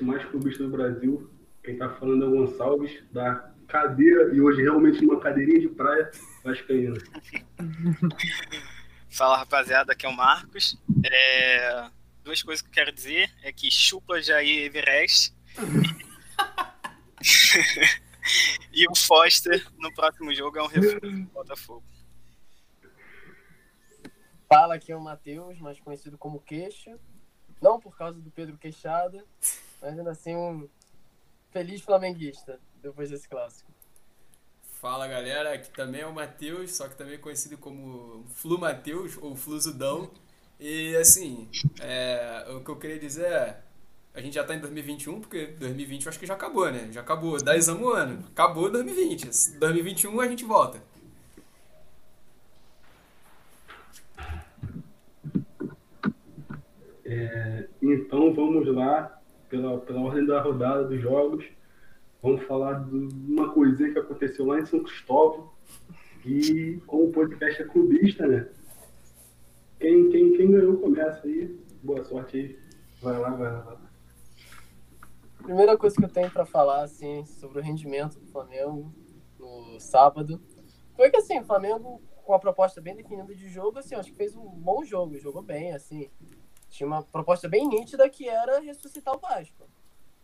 [0.00, 1.30] podcast mais clubista do Brasil.
[1.62, 6.10] Quem está falando é o Gonçalves, da cadeira, e hoje realmente uma cadeirinha de praia
[6.42, 6.96] vascaína.
[9.10, 10.80] Fala rapaziada, aqui é o Marcos.
[11.04, 11.90] É...
[12.24, 15.34] Duas coisas que eu quero dizer é que chupa Jair Everest
[18.72, 21.84] e o Foster no próximo jogo é um reforço do Botafogo.
[24.48, 26.98] Fala, aqui é o Matheus, mais conhecido como Queixa.
[27.60, 29.24] Não por causa do Pedro Queixada,
[29.80, 30.68] mas ainda assim um
[31.50, 33.70] feliz flamenguista depois desse clássico.
[34.80, 39.36] Fala galera, aqui também é o Matheus, só que também conhecido como Flu Matheus ou
[39.36, 40.10] Fluzudão.
[40.58, 41.48] E assim,
[41.80, 43.60] é, o que eu queria dizer é.
[44.12, 46.88] A gente já tá em 2021, porque 2020 eu acho que já acabou, né?
[46.90, 48.24] Já acabou, 10 anos o ano.
[48.32, 49.58] Acabou 2020.
[49.58, 50.82] 2021 a gente volta.
[57.12, 61.44] É, então vamos lá, pela, pela ordem da rodada dos jogos.
[62.22, 65.50] Vamos falar de uma coisinha que aconteceu lá em São Cristóvão.
[66.24, 68.48] E como o podcast é clubista, né?
[69.80, 71.58] Quem, quem, quem ganhou começa aí.
[71.82, 72.58] Boa sorte aí.
[73.02, 73.90] Vai lá, vai lá, vai lá.
[75.42, 78.94] Primeira coisa que eu tenho para falar, assim, sobre o rendimento do Flamengo
[79.36, 80.40] no sábado,
[80.94, 84.16] foi que, assim, o Flamengo, com a proposta bem definida de jogo, assim, acho que
[84.16, 86.08] fez um bom jogo, jogou bem, assim.
[86.70, 89.64] Tinha uma proposta bem nítida que era ressuscitar o Vasco.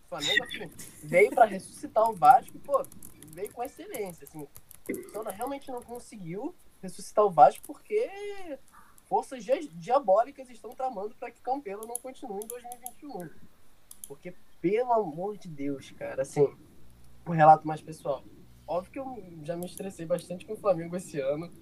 [0.05, 0.71] O Flamengo, assim,
[1.03, 2.83] veio para ressuscitar o Vasco, pô,
[3.27, 4.47] veio com excelência, assim.
[4.89, 8.09] Então, realmente não conseguiu ressuscitar o Vasco porque
[9.07, 13.29] forças diabólicas estão tramando para que Campelo não continue em 2021.
[14.07, 16.49] Porque, pelo amor de Deus, cara, assim,
[17.27, 18.23] um relato mais pessoal.
[18.67, 21.53] Óbvio que eu já me estressei bastante com o Flamengo esse ano.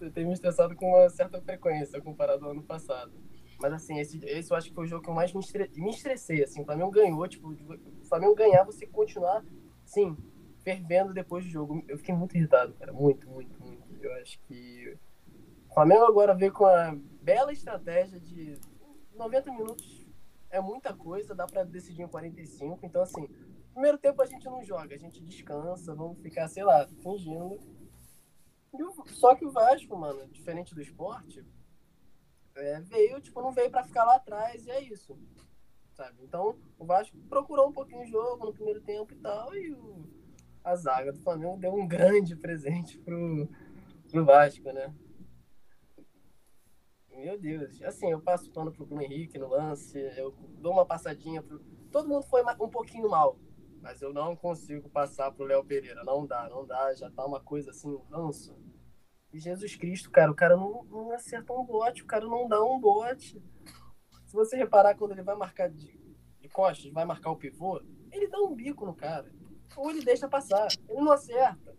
[0.00, 3.12] Eu tenho me estressado com uma certa frequência comparado ao ano passado.
[3.60, 5.70] Mas, assim, esse, esse eu acho que foi o jogo que eu mais me, estre
[5.76, 6.62] me estressei, assim.
[6.62, 9.44] O Flamengo ganhou, tipo, o Flamengo ganhar, você continuar,
[9.84, 10.16] sim,
[10.62, 11.82] fervendo depois do jogo.
[11.88, 12.92] Eu fiquei muito irritado, cara.
[12.92, 13.82] Muito, muito, muito.
[14.02, 14.98] Eu acho que
[15.76, 18.58] Flamengo agora veio com a bela estratégia de
[19.14, 20.06] 90 minutos
[20.48, 22.78] é muita coisa, dá para decidir em 45.
[22.82, 23.28] Então, assim,
[23.74, 27.58] primeiro tempo a gente não joga, a gente descansa, vamos ficar, sei lá, fingindo.
[29.08, 31.44] Só que o Vasco, mano, diferente do esporte,
[32.56, 35.18] é, veio, tipo, não veio para ficar lá atrás e é isso.
[35.92, 36.22] Sabe?
[36.22, 40.04] Então, o Vasco procurou um pouquinho o jogo no primeiro tempo e tal, e o,
[40.62, 43.48] a zaga do Flamengo deu um grande presente pro,
[44.10, 44.94] pro Vasco, né?
[47.16, 47.80] Meu Deus.
[47.82, 51.58] Assim, eu passo pano pro Bruno Henrique no lance, eu dou uma passadinha pro.
[51.90, 53.38] Todo mundo foi um pouquinho mal,
[53.80, 56.04] mas eu não consigo passar pro Léo Pereira.
[56.04, 56.94] Não dá, não dá.
[56.94, 58.54] Já tá uma coisa assim, um ranço.
[59.38, 62.78] Jesus Cristo, cara, o cara não, não acerta um bote, o cara não dá um
[62.78, 63.42] bote.
[64.26, 65.98] Se você reparar, quando ele vai marcar de,
[66.40, 67.80] de costas, vai marcar o pivô,
[68.10, 69.30] ele dá um bico no cara.
[69.76, 70.68] Ou ele deixa passar.
[70.88, 71.76] Ele não acerta.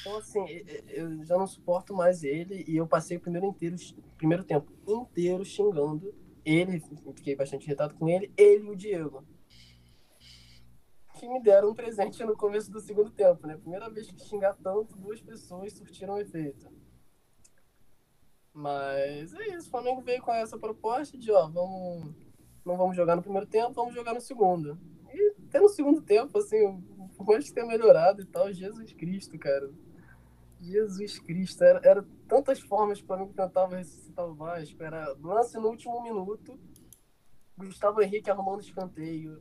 [0.00, 0.44] Então, assim,
[0.88, 3.76] eu já não suporto mais ele e eu passei o primeiro inteiro,
[4.16, 6.14] primeiro tempo inteiro xingando
[6.44, 6.82] ele,
[7.14, 9.24] fiquei bastante irritado com ele, ele e o Diego.
[11.22, 13.56] Que me deram um presente no começo do segundo tempo, né?
[13.56, 16.68] Primeira vez que xingar tanto, duas pessoas surtiram efeito.
[18.52, 22.12] Mas é isso, o Flamengo veio com essa proposta de, ó, vamos,
[22.66, 24.76] não vamos jogar no primeiro tempo, vamos jogar no segundo.
[25.14, 26.82] E até no segundo tempo, assim,
[27.24, 28.52] pode ter melhorado e tal.
[28.52, 29.70] Jesus Cristo, cara.
[30.60, 31.62] Jesus Cristo.
[31.62, 34.82] Era, era tantas formas para mim que tentava ressuscitar o Vasco.
[34.82, 36.58] Era lance no último minuto.
[37.56, 39.40] Gustavo Henrique arrumando escanteio.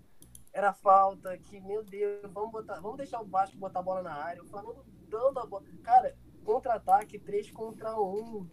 [0.54, 4.14] Era falta que, meu Deus, vamos, botar, vamos deixar o Vasco botar a bola na
[4.14, 4.44] área.
[4.44, 5.64] O Flamengo dando a bola.
[5.84, 8.50] Cara, contra-ataque 3 contra 1.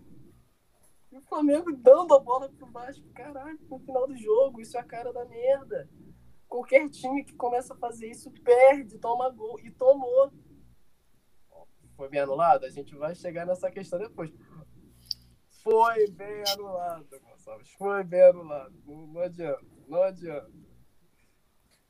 [1.11, 3.09] E o Flamengo dando a bola pro Vasco.
[3.13, 4.61] Caraca, no final do jogo.
[4.61, 5.89] Isso é a cara da merda.
[6.47, 9.59] Qualquer time que começa a fazer isso perde, toma gol.
[9.61, 10.33] E tomou.
[11.97, 12.65] Foi bem anulado?
[12.65, 14.33] A gente vai chegar nessa questão depois.
[15.63, 17.71] Foi bem anulado, Gonçalves.
[17.73, 18.73] Foi bem anulado.
[18.87, 19.67] Não, não adianta.
[19.89, 20.58] Não adianta.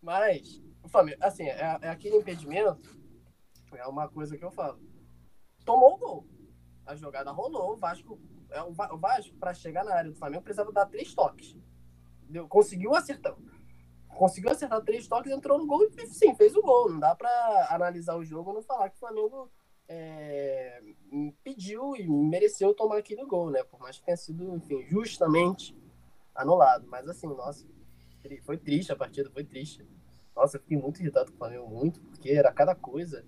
[0.01, 2.97] Mas, o Flamengo, assim, é, é aquele impedimento.
[3.75, 4.81] É uma coisa que eu falo.
[5.65, 6.27] Tomou o gol.
[6.87, 7.73] A jogada rolou.
[7.73, 8.19] O Vasco,
[8.51, 11.57] é, o Vasco para chegar na área do Flamengo, precisava dar três toques.
[12.29, 13.37] Deu, conseguiu acertar
[14.19, 16.91] conseguiu acertar três toques, entrou no gol e sim, fez o gol.
[16.91, 19.51] Não dá para analisar o jogo e não falar que o Flamengo
[19.89, 20.83] é,
[21.43, 23.63] pediu e mereceu tomar aquele gol, né?
[23.63, 25.75] Por mais que tenha sido, enfim, justamente
[26.35, 26.87] anulado.
[26.89, 27.65] Mas assim, nossa,
[28.43, 29.87] foi triste a partida, foi triste.
[30.35, 33.25] Nossa, eu fiquei muito irritado com o Flamengo, muito, porque era cada coisa.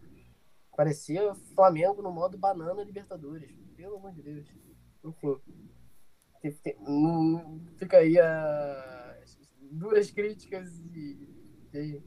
[0.77, 3.53] Parecia Flamengo no modo banana Libertadores.
[3.77, 4.47] Pelo amor de Deus.
[6.43, 6.75] Enfim.
[7.77, 9.39] fica aí as
[9.71, 11.29] duras críticas e,
[11.75, 12.03] e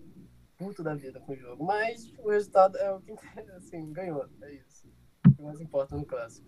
[0.57, 1.63] puto da vida com o jogo.
[1.63, 3.11] Mas o resultado é o que
[3.57, 4.27] assim, ganhou.
[4.41, 4.87] É isso.
[5.27, 6.47] O que mais importa no clássico.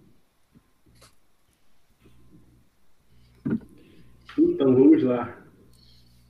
[4.37, 5.44] Então, vamos lá.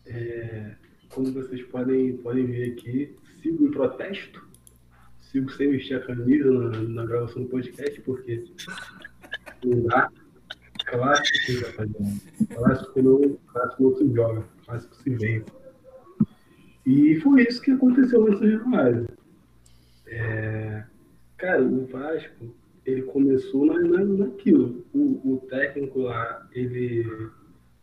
[0.07, 0.75] É,
[1.09, 4.45] como vocês podem, podem ver aqui, sigo em protesto.
[5.19, 8.45] Sigo sem vestir a camisa na, na gravação do podcast, porque
[9.63, 10.09] não dá.
[10.85, 12.21] Clássico, rapaziada.
[12.53, 15.45] Clássico não, clássico não se joga, clássico se vence.
[16.85, 19.07] E foi isso que aconteceu nessa jornada.
[20.07, 20.83] É,
[21.37, 22.55] cara, o Vasco,
[22.85, 24.85] ele começou na, na, naquilo.
[24.93, 27.07] O, o técnico lá, ele.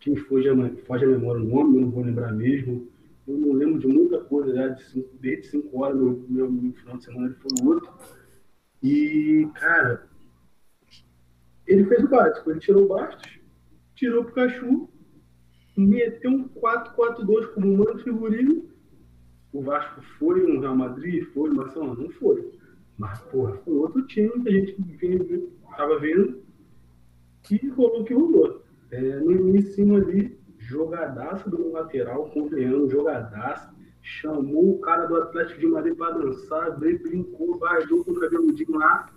[0.03, 0.55] Que me foge a,
[0.85, 2.89] foge a memória o nome, eu não vou lembrar mesmo.
[3.27, 6.73] Eu não lembro de muita coisa já, de cinco, desde 5 horas, meu, meu, meu
[6.73, 7.93] final de semana ele foi outro.
[8.83, 10.09] E, cara,
[11.69, 13.39] ele fez o básico, ele tirou o Bastos,
[13.95, 14.89] tirou o Pikachu,
[15.77, 18.69] meteu um 4-4-2 como mano figurino.
[19.53, 21.25] O Vasco foi no Real Madrid?
[21.33, 21.95] Foi no Barcelona?
[21.95, 22.51] Não foi.
[22.99, 24.77] Mas, porra, foi outro time que a gente
[25.71, 26.43] estava vendo
[27.43, 28.62] que rolou que rolou.
[28.93, 33.73] É, no início ali, jogadaça do lateral, convenhando, jogadaça.
[34.03, 38.77] Chamou o cara do Atlético de Madrid para dançar, veio, brincou, vajou com o cabeludinho
[38.77, 39.09] lá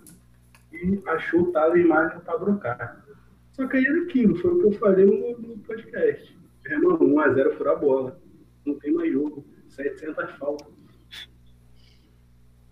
[0.72, 3.04] e achou o Thales Magno para brocar.
[3.52, 6.38] Só que aí era aquilo, foi o que eu falei no, no podcast.
[6.64, 8.20] Irmão, 1x0 fura a bola.
[8.64, 9.44] Não tem mais jogo.
[9.68, 10.68] 700 faltas.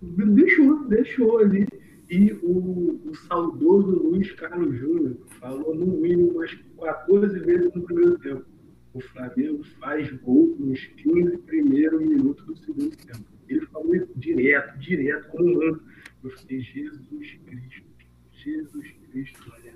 [0.00, 1.66] Deixou, deixou ali.
[2.14, 8.16] E o, o saudoso Luiz Carlos Júnior falou no mínimo umas 14 vezes no primeiro
[8.20, 8.44] tempo.
[8.92, 13.24] O Flamengo faz gol nos 15 primeiros minutos do segundo tempo.
[13.48, 15.82] Ele falou isso direto, direto, como um manto.
[16.22, 17.82] Eu falei, Jesus Cristo,
[18.30, 19.74] Jesus Cristo, olha.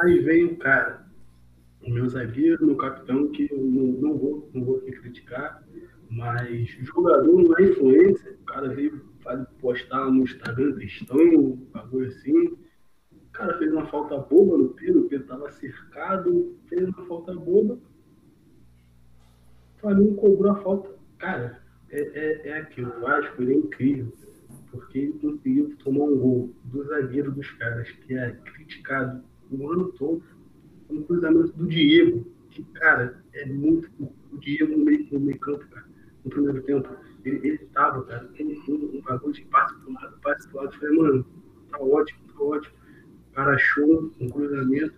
[0.00, 1.06] Aí vem o cara,
[1.86, 5.62] o meu zagueiro, meu capitão, que eu não, não vou, não vou criticar,
[6.10, 8.32] mas jogador não é influência.
[8.32, 9.11] O cara veio
[9.60, 12.46] postar no Instagram cristão, bagulho assim.
[12.48, 17.34] O cara fez uma falta boba no Pedro, o Pedro estava cercado, fez uma falta
[17.34, 17.78] boba.
[19.78, 20.90] Flamengo cobrou a falta.
[21.18, 22.92] Cara, é, é, é aquilo.
[22.96, 24.12] O Vasco ele é incrível
[24.72, 29.92] porque ele conseguiu tomar um gol do zagueiro dos caras, que é criticado o ano
[29.92, 30.22] todo,
[30.90, 33.90] no cruzamento do Diego, que, cara, é muito.
[34.32, 35.86] O Diego no meio, no meio campo, cara,
[36.24, 36.88] no primeiro tempo,
[37.24, 40.74] ele, ele tava, cara, tem um, bagulho de passe pro lado, passe pro lado.
[40.74, 41.26] Eu falei, mano,
[41.70, 42.74] tá ótimo, tá ótimo.
[43.30, 44.94] O cara achou um cruzamento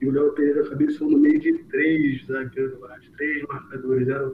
[0.00, 2.78] e o Léo Pereira cabeçou no meio de três zagueiros,
[3.16, 4.08] três marcadores.
[4.08, 4.32] Era,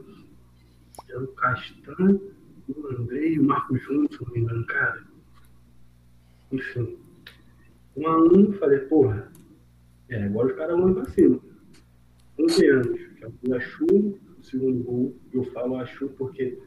[1.09, 2.19] era o Castan
[2.77, 5.03] o Andrei e o Marco Júnior, se não me engano, cara.
[6.51, 6.97] Enfim.
[7.95, 9.31] Um a um, falei, porra,
[10.09, 11.39] é, agora os caras vão pra cima.
[12.39, 16.57] 11 anos, que é o Achu, o segundo gol, eu falo Achu porque,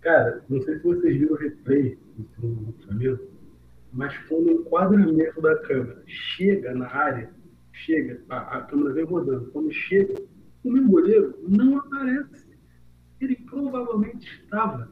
[0.00, 3.20] cara, não sei se vocês viram o replay do Flamengo,
[3.92, 7.30] mas quando o enquadramento da câmera chega na área,
[7.72, 10.14] chega, a, a câmera vem rodando, quando chega,
[10.64, 12.48] o meu goleiro não aparece.
[13.20, 14.90] Ele provavelmente estava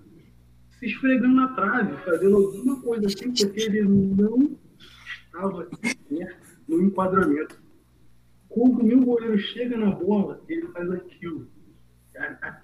[0.70, 4.58] se esfregando na trave, fazendo alguma coisa assim, porque ele não
[5.24, 5.68] estava
[6.68, 7.62] no enquadramento.
[8.48, 11.48] Quando o meu goleiro chega na bola, ele faz aquilo.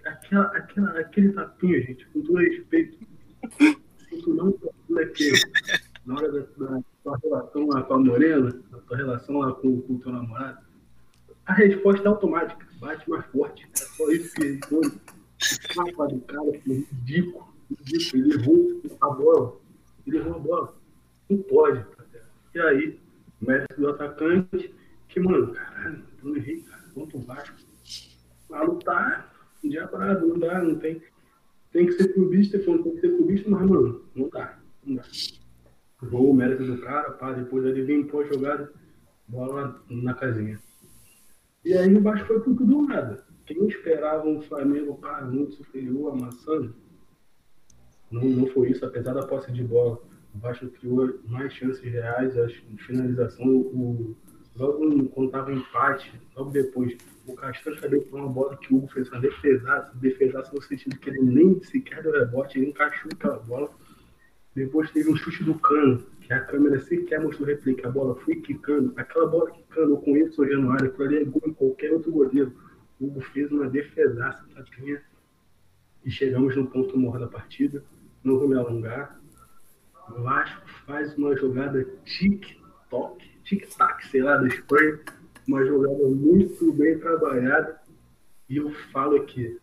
[0.04, 2.98] Aquela, aquela, aquele tapinha, gente, com todo respeito.
[4.08, 4.54] Sinto não
[4.90, 5.38] daquele.
[6.06, 9.80] Na hora da, da tua relação lá com a Morena, da tua relação lá com,
[9.82, 10.58] com o teu namorado,
[11.46, 13.68] a resposta é automática, bate mais forte.
[13.72, 14.86] É só isso que ele foi.
[14.86, 19.60] O do cara, que é ridículo disso, ele errou a bola.
[20.06, 20.74] Ele errou a bola.
[21.28, 21.84] Não pode.
[22.54, 23.00] E aí,
[23.40, 24.74] o mestre do atacante,
[25.08, 27.54] que, mano, caralho, não errei, quanto baixo.
[28.46, 29.31] Pra lutar,
[29.62, 31.02] diabrado, não dá, não tem.
[31.72, 35.02] Tem que ser clubista, tem que ser clubista, mas, mano, não dá, não dá.
[36.02, 38.72] Gol, o mérito do cara, pá, depois ele vem pós jogada,
[39.28, 40.58] bola na casinha.
[41.64, 43.24] E aí o foi tudo nada.
[43.46, 46.74] Quem esperava um Flamengo pá, muito superior, amassando,
[48.12, 49.98] não, não foi isso, apesar da posse de bola.
[50.34, 52.48] O Vasco criou mais chances reais, a
[52.86, 54.16] finalização, o,
[54.56, 58.88] logo quando estava empate, logo depois, o Castan cabelo por uma bola que o Hugo
[58.88, 63.38] fez uma defesaça, defesaça no sentido que ele nem sequer deu rebote, ele encaixou aquela
[63.38, 63.70] bola.
[64.54, 68.36] Depois teve um chute do cano, que a câmera sequer mostrou replica, a bola foi
[68.36, 72.12] quicando, aquela bola quicando, eu conheço o Januário, aquilo ali é gol em qualquer outro
[72.12, 72.52] goleiro.
[73.00, 75.02] O Hugo fez uma defesaça, tapinha,
[76.04, 77.82] e chegamos no ponto morro da partida
[78.24, 79.20] não vou me alongar.
[80.10, 85.00] O Vasco faz uma jogada tic-toc, tic-tac, sei lá, do Spurs.
[85.46, 87.80] Uma jogada muito bem trabalhada.
[88.48, 89.58] E eu falo aqui,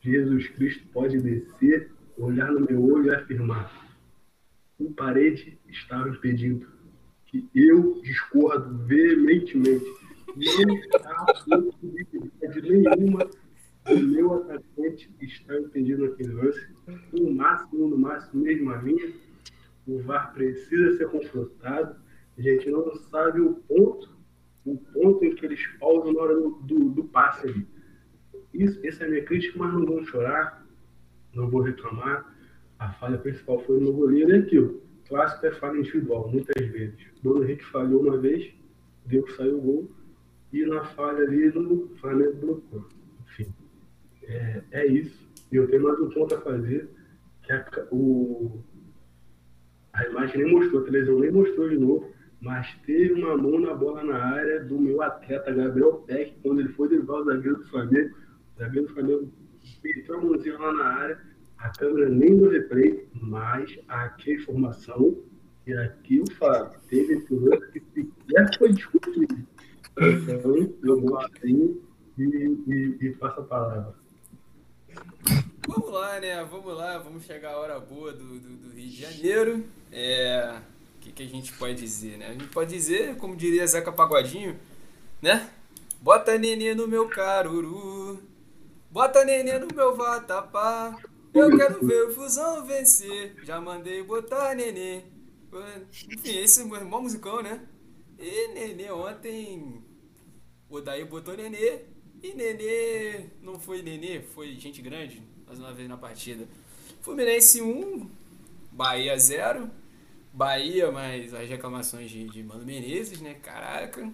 [0.00, 3.70] Jesus Cristo pode descer, olhar no meu olho e afirmar:
[4.78, 6.66] o parede estava impedido.
[7.26, 9.84] Que eu discordo veementemente.
[10.36, 11.26] Não está
[12.40, 13.28] possibilidade nenhuma
[13.88, 16.66] o meu atacante está impedido naquele lance.
[17.12, 19.12] No máximo, no máximo, mesmo a minha.
[19.86, 21.96] O VAR precisa ser confrontado.
[22.36, 24.15] A gente não sabe o ponto,
[24.66, 27.66] o ponto em que eles pausam na hora do, do, do passe ali.
[28.52, 30.66] Isso, essa é a minha crítica, mas não vou chorar,
[31.32, 32.34] não vou reclamar.
[32.78, 34.82] A falha principal foi no goleiro e aquilo.
[35.08, 36.98] Clássico é falha individual, muitas vezes.
[37.22, 38.52] Bruno Henrique falhou uma vez,
[39.06, 39.90] deu que saiu o gol,
[40.52, 42.88] e na falha ali no Flamengo blocou.
[43.22, 43.54] Enfim,
[44.24, 45.26] é, é isso.
[45.52, 46.88] E eu tenho mais um ponto a fazer,
[47.42, 48.64] que a, o,
[49.92, 53.74] a imagem nem mostrou, a televisão nem mostrou de novo, mas teve uma mão na
[53.74, 57.64] bola na área do meu atleta Gabriel Peck, quando ele foi levar o zagueiro do
[57.64, 58.14] Flamengo.
[58.54, 59.32] O zagueiro do Flamengo
[59.82, 61.20] meteu a mãozinha lá na área,
[61.58, 65.18] a câmera nem do replay, mas aqui a informação,
[65.66, 69.46] e aqui o fato, teve esse lance que sequer foi discutido.
[69.98, 71.80] Então, eu gostei
[72.18, 73.94] e, e, e passo a palavra.
[75.66, 76.44] Vamos lá, né?
[76.44, 79.64] Vamos lá, vamos chegar a hora boa do, do, do Rio de Janeiro.
[79.90, 80.60] É.
[81.16, 82.26] O que, a gente pode dizer, né?
[82.26, 84.60] A gente pode dizer, como diria Zeca Pagodinho,
[85.22, 85.50] né?
[86.02, 88.22] Bota nenê no meu caruru,
[88.90, 90.94] bota nenê no meu vatapá.
[91.32, 93.34] Eu quero ver o Fusão vencer.
[93.44, 95.04] Já mandei botar nenê.
[95.90, 97.62] Enfim, esse é um mó musicão, né?
[98.18, 99.82] E nenê ontem.
[100.68, 101.80] O Daí botou nenê.
[102.22, 103.30] E nenê.
[103.40, 106.46] Não foi nenê, foi gente grande mais uma vez na partida.
[107.00, 108.06] Fluminense 1,
[108.70, 109.70] Bahia 0.
[110.36, 113.34] Bahia, mas as reclamações de, de Mano Menezes, né?
[113.42, 114.06] Caraca.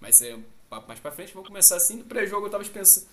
[0.00, 0.38] Mas é
[0.86, 1.96] mais pra frente, vamos começar assim.
[1.96, 3.06] No pré-jogo eu tava pensando.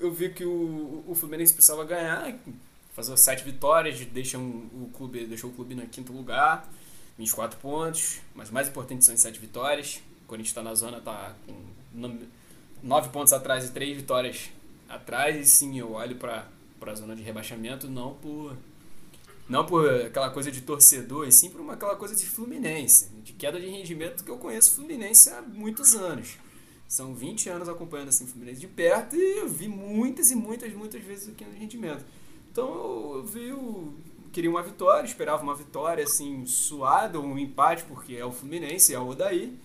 [0.00, 2.36] Eu vi que o, o Fluminense precisava ganhar,
[2.94, 6.68] fazer sete vitórias, deixa um, o clube, deixou o clube no quinto lugar,
[7.16, 8.18] 24 pontos.
[8.34, 10.02] Mas o mais importante são as sete vitórias.
[10.24, 12.26] O Corinthians está na zona, tá com
[12.82, 14.50] nove pontos atrás e três vitórias
[14.88, 15.36] atrás.
[15.36, 16.48] E sim, eu olho para
[16.84, 18.56] a zona de rebaixamento não por
[19.48, 23.32] não por aquela coisa de torcedor, e sim por uma, aquela coisa de Fluminense, de
[23.32, 26.36] queda de rendimento que eu conheço Fluminense há muitos anos.
[26.88, 31.02] São 20 anos acompanhando assim, Fluminense de perto e eu vi muitas e muitas, muitas
[31.02, 32.04] vezes aqui no rendimento.
[32.50, 33.92] Então eu vi o.
[34.32, 38.98] Queria uma vitória, esperava uma vitória assim, suada, um empate, porque é o Fluminense, é
[38.98, 39.56] o Odaí.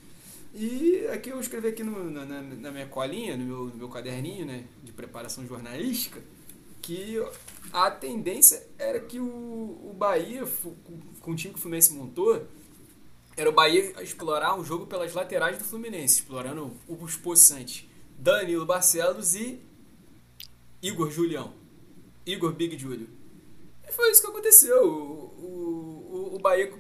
[0.54, 4.46] E aqui eu escrevi aqui no, na, na, minha colinha, no meu, no meu caderninho
[4.46, 6.22] né, de preparação jornalística,
[6.82, 7.18] que
[7.72, 10.44] a tendência era que o, o Bahia,
[11.22, 12.46] com o time que o Fluminense montou,
[13.38, 17.88] era o Bahia explorar um jogo pelas laterais do Fluminense, explorando os possantes
[18.18, 19.62] Danilo Barcelos e
[20.82, 21.54] Igor Julião.
[22.26, 23.10] Igor Big Julio.
[23.88, 24.86] E foi isso que aconteceu.
[24.86, 26.72] O, o, o Bahia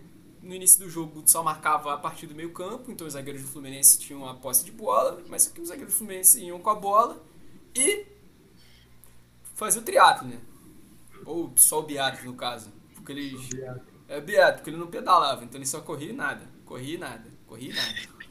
[0.41, 3.47] no início do jogo só marcava a partir do meio campo, então os zagueiros do
[3.47, 6.75] Fluminense tinham a posse de bola, mas que os zagueiros do Fluminense iam com a
[6.75, 7.23] bola
[7.75, 8.05] e
[9.55, 10.39] faziam o triatlo, né?
[11.25, 13.49] Ou só o biatlo no caso, porque eles
[14.07, 17.29] é biatlo, porque ele não pedalava, então ele só corria e nada, corria e nada,
[17.47, 18.21] corria e nada.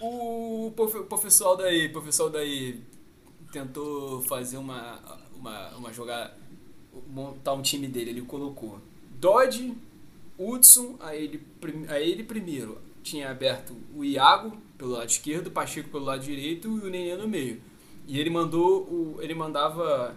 [0.00, 0.72] O
[1.08, 2.82] professor daí, professor daí
[3.50, 5.00] tentou fazer uma
[5.34, 6.34] uma uma jogada
[7.08, 8.80] montar um time dele, ele colocou
[9.18, 9.76] Dodge
[10.38, 11.42] Hudson, a ele,
[11.88, 16.68] a ele primeiro tinha aberto o Iago pelo lado esquerdo, o Pacheco pelo lado direito
[16.68, 17.60] e o Nenê no meio.
[18.06, 20.16] E ele mandou o, ele mandava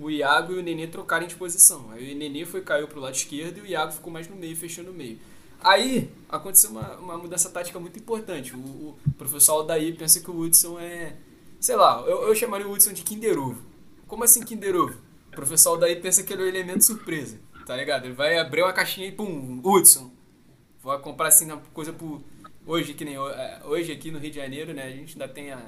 [0.00, 1.90] o Iago e o Nenê trocarem de posição.
[1.90, 4.56] Aí o Nenê foi caiu pro lado esquerdo e o Iago ficou mais no meio,
[4.56, 5.18] fechando o meio.
[5.62, 8.54] Aí aconteceu uma, uma mudança tática muito importante.
[8.54, 11.16] O, o professor Aldair pensa que o Hudson é.
[11.58, 13.62] Sei lá, eu, eu chamaria o Hudson de Kinder Ovo.
[14.06, 14.96] Como assim Kinder Ovo?
[15.28, 17.38] O professor Aldair pensa que ele é o elemento surpresa
[17.70, 18.06] tá ligado?
[18.06, 20.10] Ele vai abrir uma caixinha e pum, Hudson.
[20.82, 22.20] Vou comprar assim uma coisa por.
[22.66, 24.82] Hoje, que nem é, hoje aqui no Rio de Janeiro, né?
[24.82, 25.62] A gente ainda tem a,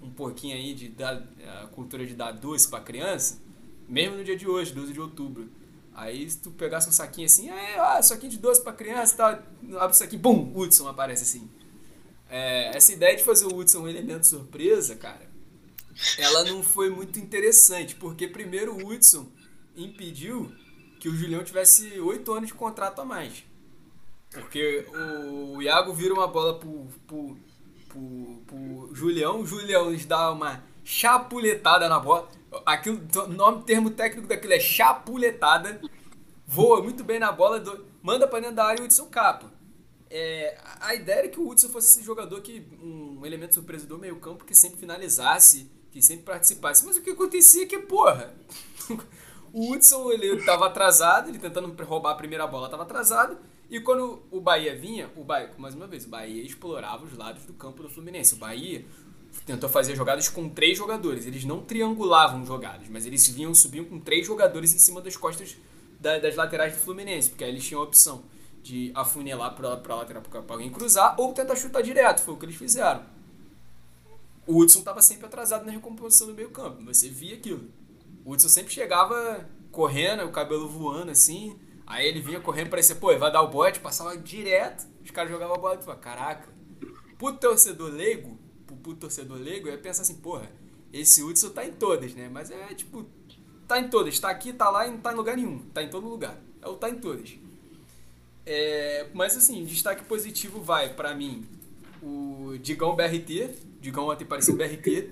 [0.00, 1.20] um pouquinho aí de dar
[1.60, 3.40] a cultura de dar doce pra criança.
[3.88, 5.48] Mesmo no dia de hoje, 12 de outubro.
[5.94, 9.42] Aí se tu pegasse um saquinho assim, é, ah, saquinho de doce pra criança, tá,
[9.78, 11.50] abre o saquinho, bum, Hudson aparece assim.
[12.30, 15.28] É, essa ideia de fazer o Hudson um elemento surpresa, cara,
[16.16, 19.26] ela não foi muito interessante, porque primeiro o Hudson
[19.76, 20.52] impediu
[21.00, 23.44] que o Julião tivesse oito anos de contrato a mais.
[24.30, 27.36] Porque o Iago vira uma bola pro, pro,
[27.88, 32.28] pro, pro Julião, o Julião lhes dá uma chapuletada na bola.
[32.64, 35.80] Aquilo, o nome, termo técnico daquilo é chapuletada.
[36.46, 39.52] Voa muito bem na bola, do, manda pra dentro da área e o Hudson capa.
[40.10, 42.66] É, a ideia era que o Hudson fosse esse jogador que.
[42.82, 46.86] um elemento surpresa do meio campo que sempre finalizasse, que sempre participasse.
[46.86, 48.34] Mas o que acontecia é que, porra.
[49.52, 53.36] o Hudson ele tava atrasado, ele tentando roubar a primeira bola, tava atrasado.
[53.70, 57.44] E quando o Bahia vinha, o Bahia, mais uma vez, o Bahia explorava os lados
[57.44, 58.34] do campo do Fluminense.
[58.34, 58.86] O Bahia
[59.48, 61.26] tentou fazer jogadas com três jogadores.
[61.26, 65.56] Eles não triangulavam jogadas, mas eles vinham, subiam com três jogadores em cima das costas
[65.98, 68.24] da, das laterais do Fluminense, porque aí eles tinham a opção
[68.62, 72.20] de afunilar para a lateral para alguém cruzar ou tentar chutar direto.
[72.20, 73.02] Foi o que eles fizeram.
[74.46, 76.84] O Hudson estava sempre atrasado na recomposição do meio campo.
[76.84, 77.70] Você via aquilo.
[78.24, 81.58] O Hudson sempre chegava correndo, o cabelo voando assim.
[81.86, 84.86] Aí ele vinha correndo, parecia, pô, vai dar o bote, passava direto.
[85.02, 86.48] Os caras jogavam a bola e falavam, caraca.
[87.16, 88.37] Pro torcedor leigo,
[88.78, 90.50] pro, torcedor leigo, ia pensar assim, porra,
[90.92, 92.28] esse Hudson tá em todas, né?
[92.32, 93.06] Mas é tipo,
[93.66, 94.18] tá em todas.
[94.18, 95.58] Tá aqui, tá lá e não tá em lugar nenhum.
[95.74, 96.40] Tá em todo lugar.
[96.62, 97.36] É o tá em todas.
[98.46, 101.46] É, mas assim, destaque positivo vai para mim
[102.02, 103.50] o Digão BRT.
[103.80, 105.10] Digão ontem parecia o BRT.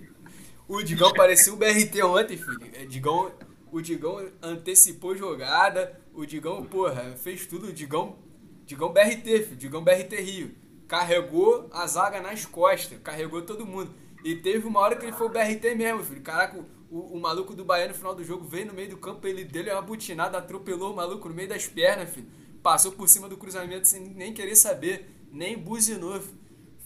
[0.66, 2.70] O Digão parecia o BRT ontem, filho.
[2.72, 3.30] É, Digão,
[3.70, 6.00] o Digão antecipou jogada.
[6.14, 7.68] O Digão, porra, fez tudo.
[7.68, 8.16] O Digão,
[8.64, 9.56] Digão BRT, filho.
[9.56, 10.54] Digão BRT Rio.
[10.88, 12.98] Carregou a zaga nas costas.
[13.02, 13.92] Carregou todo mundo.
[14.24, 16.22] E teve uma hora que ele foi o BRT mesmo, filho.
[16.22, 19.26] Caraca, o, o maluco do Bahia no final do jogo veio no meio do campo,
[19.26, 22.26] ele deu uma butinada, atropelou o maluco no meio das pernas, filho
[22.66, 26.20] passou por cima do cruzamento sem nem querer saber, nem buzinou.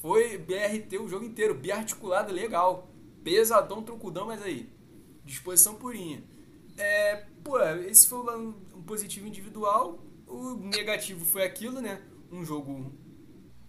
[0.02, 2.90] Foi BRT o jogo inteiro, biarticulado legal.
[3.24, 4.70] Pesadão, troncudão, mas aí,
[5.24, 6.22] disposição purinha.
[6.76, 8.52] É, pô, esse foi um
[8.86, 10.04] positivo individual.
[10.26, 12.02] O negativo foi aquilo, né?
[12.30, 12.92] Um jogo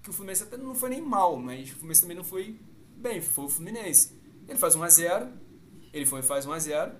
[0.01, 2.60] que o Fluminense até não foi nem mal, mas o Fluminense também não foi
[2.96, 4.20] bem, foi o Fluminense.
[4.48, 5.31] Ele faz 1x0,
[5.93, 6.93] ele foi faz 1x0,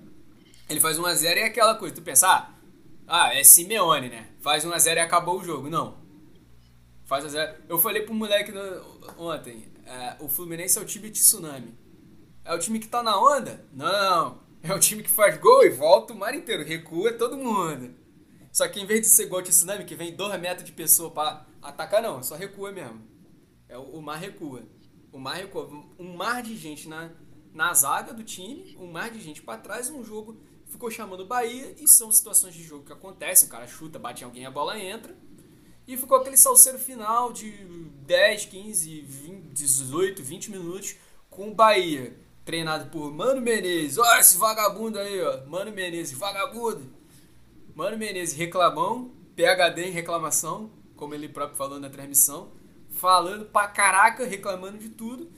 [0.70, 2.54] ele faz 1x0 e é aquela coisa, tu pensa, ah,
[3.14, 4.30] ah, é Simeone, né?
[4.40, 5.70] Faz 1x0 e acabou o jogo.
[5.70, 5.98] Não.
[7.06, 7.56] Faz 1x0.
[7.68, 8.62] Eu falei pro moleque no,
[9.18, 11.78] ontem: é, o Fluminense é o time de tsunami.
[12.46, 13.66] É o time que tá na onda?
[13.74, 14.40] Não.
[14.64, 16.64] É o time que faz gol e volta o mar inteiro.
[16.64, 17.94] Recua todo mundo.
[18.50, 21.12] Só que em vez de ser gol de tsunami, que vem 2 metros de pessoa
[21.12, 22.24] pra atacar, não.
[22.24, 23.02] Só recua mesmo.
[23.68, 24.64] É, o, o mar recua.
[25.12, 25.70] O mar recua.
[26.00, 27.12] Um mar de gente na,
[27.54, 31.76] na zaga do time, um mar de gente para trás, um jogo ficou chamando Bahia
[31.78, 34.80] e são situações de jogo que acontecem, o cara chuta, bate em alguém, a bola
[34.80, 35.16] entra.
[35.86, 37.52] E ficou aquele salseiro final de
[38.06, 40.96] 10, 15, 20, 18, 20 minutos
[41.30, 43.98] com o Bahia, treinado por Mano Menezes.
[43.98, 45.46] Olha esse vagabundo aí, ó.
[45.48, 46.90] Mano Menezes, vagabundo.
[47.76, 52.52] Mano Menezes, reclamão, PHD em reclamação, como ele próprio falou na transmissão,
[52.92, 55.32] falando pra caraca, reclamando de tudo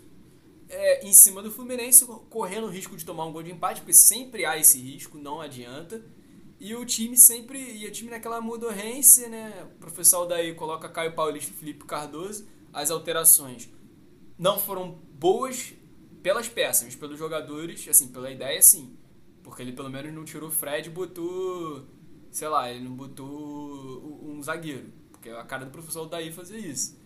[0.67, 3.93] é, em cima do Fluminense, correndo o risco de tomar um gol de empate, porque
[3.93, 6.03] sempre há esse risco, não adianta.
[6.59, 7.77] E o time sempre.
[7.77, 9.65] E o time naquela mudorrência, né?
[9.75, 12.45] O professor daí coloca Caio Paulista e Felipe Cardoso.
[12.73, 13.69] As alterações
[14.37, 15.73] não foram boas
[16.21, 18.97] pelas peças, mas pelos jogadores, assim, pela ideia, sim.
[19.41, 21.85] Porque ele pelo menos não tirou o Fred e botou.
[22.31, 25.02] Sei lá, ele não botou um zagueiro.
[25.23, 26.99] Porque a cara do professor daí fazer isso.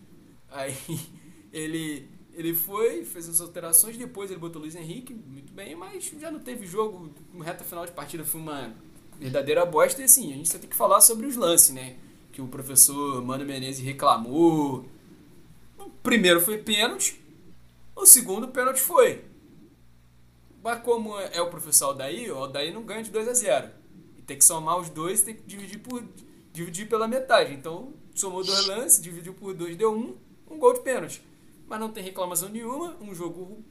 [0.50, 0.76] Aí
[1.52, 6.04] ele ele foi, fez as alterações, depois ele botou o Luiz Henrique, muito bem, mas
[6.20, 8.72] já não teve jogo, reta final de partida foi uma
[9.18, 10.00] verdadeira bosta.
[10.00, 11.96] E assim, a gente só tem que falar sobre os lances, né?
[12.30, 14.84] Que o professor Mano Menezes reclamou.
[15.78, 17.20] O primeiro foi pênalti,
[17.94, 19.24] o segundo pênalti foi.
[20.62, 23.70] Mas como é o professor Aldair, o Aldair não ganha de 2 a 0
[24.18, 26.04] E tem que somar os dois, tem que dividir, por,
[26.52, 27.52] dividir pela metade.
[27.52, 30.16] Então, somou dois lances, dividiu por dois, deu um,
[30.50, 31.22] um gol de pênalti
[31.68, 32.96] mas não tem reclamação nenhuma.
[33.00, 33.62] Um jogo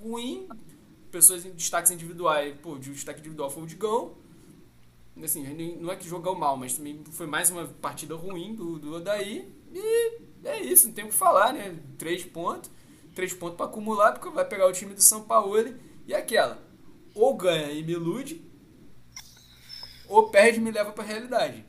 [0.00, 0.48] ruim,
[1.10, 2.54] pessoas em destaques individuais.
[2.62, 4.14] Pô, o destaque individual foi o Digão.
[5.22, 5.42] Assim,
[5.78, 9.52] não é que jogou mal, mas também foi mais uma partida ruim do, do Odaí.
[9.72, 11.76] E é isso, não tem o que falar, né?
[11.98, 12.70] Três pontos.
[13.14, 15.74] Três pontos para acumular, porque vai pegar o time do São Paulo
[16.06, 16.62] e aquela.
[17.14, 18.40] Ou ganha e me ilude,
[20.08, 21.62] ou perde e me leva para a realidade.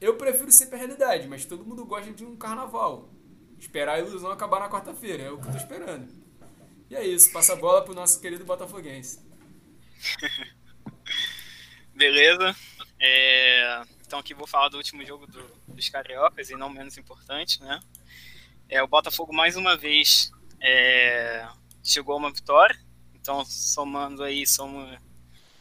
[0.00, 3.08] Eu prefiro sempre a realidade, mas todo mundo gosta de um carnaval.
[3.58, 6.08] Esperar a ilusão acabar na quarta-feira, é o que eu tô esperando.
[6.90, 9.20] E é isso, passa a bola pro nosso querido Botafoguense.
[11.94, 12.54] Beleza.
[13.00, 17.60] É, então aqui vou falar do último jogo do, dos Cariocas, e não menos importante,
[17.62, 17.80] né?
[18.68, 20.30] É, o Botafogo mais uma vez
[20.60, 21.48] é,
[21.82, 22.78] chegou a uma vitória.
[23.14, 24.98] Então, somando aí, somos,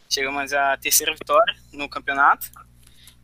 [0.10, 2.52] chegamos à terceira vitória no campeonato.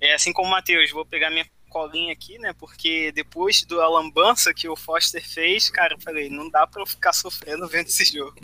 [0.02, 2.54] É, assim como o Matheus, vou pegar minha colinha aqui, né?
[2.54, 6.88] Porque depois da lambança que o Foster fez, cara, eu falei, não dá pra eu
[6.88, 8.36] ficar sofrendo vendo esse jogo.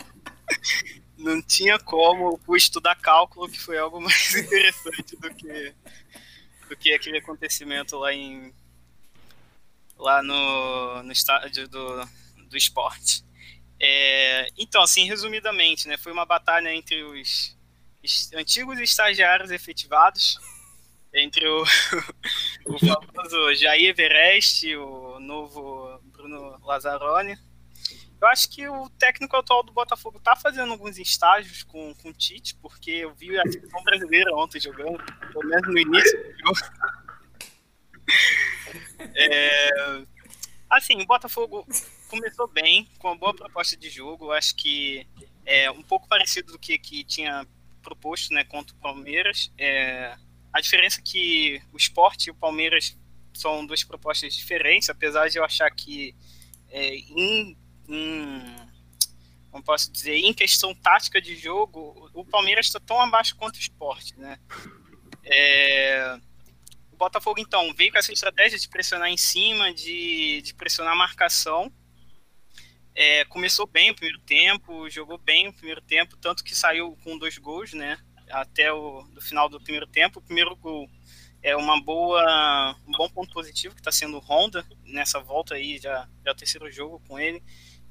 [1.18, 5.74] não tinha como eu estudar cálculo, que foi algo mais interessante do que,
[6.68, 8.54] do que aquele acontecimento lá em,
[9.96, 12.04] lá no, no estádio do,
[12.48, 13.24] do esporte.
[13.80, 17.56] É, então, assim, resumidamente, né, foi uma batalha entre os
[18.34, 20.38] antigos estagiários efetivados,
[21.14, 21.62] entre o,
[22.66, 27.36] o famoso Jair Everest, o novo Bruno Lazzaroni.
[28.20, 32.12] Eu acho que o técnico atual do Botafogo está fazendo alguns estágios com, com o
[32.12, 34.98] Tite, porque eu vi a seleção brasileira ontem jogando,
[35.32, 36.58] pelo menos no início do jogo.
[39.14, 39.70] É,
[40.68, 41.66] assim, o Botafogo
[42.08, 44.32] começou bem, com uma boa proposta de jogo.
[44.32, 45.06] Acho que
[45.44, 47.46] é um pouco parecido do que, que tinha
[47.82, 49.52] proposto né, contra o Palmeiras.
[49.56, 50.16] É,
[50.52, 52.96] a diferença é que o esporte e o Palmeiras
[53.34, 56.14] são duas propostas diferentes, apesar de eu achar que
[56.70, 57.56] é, em,
[57.88, 58.56] em,
[59.50, 63.60] como posso dizer, em questão tática de jogo, o Palmeiras está tão abaixo quanto o
[63.60, 64.38] esporte, né?
[65.24, 66.18] É,
[66.92, 70.96] o Botafogo, então, veio com essa estratégia de pressionar em cima, de, de pressionar a
[70.96, 71.72] marcação,
[72.94, 77.16] é, começou bem o primeiro tempo, jogou bem o primeiro tempo, tanto que saiu com
[77.16, 77.96] dois gols, né?
[78.30, 80.18] Até o do final do primeiro tempo.
[80.18, 80.88] O primeiro gol
[81.42, 85.78] é uma boa, um bom ponto positivo que está sendo o Honda nessa volta aí,
[85.78, 87.42] já, já é terceiro jogo com ele.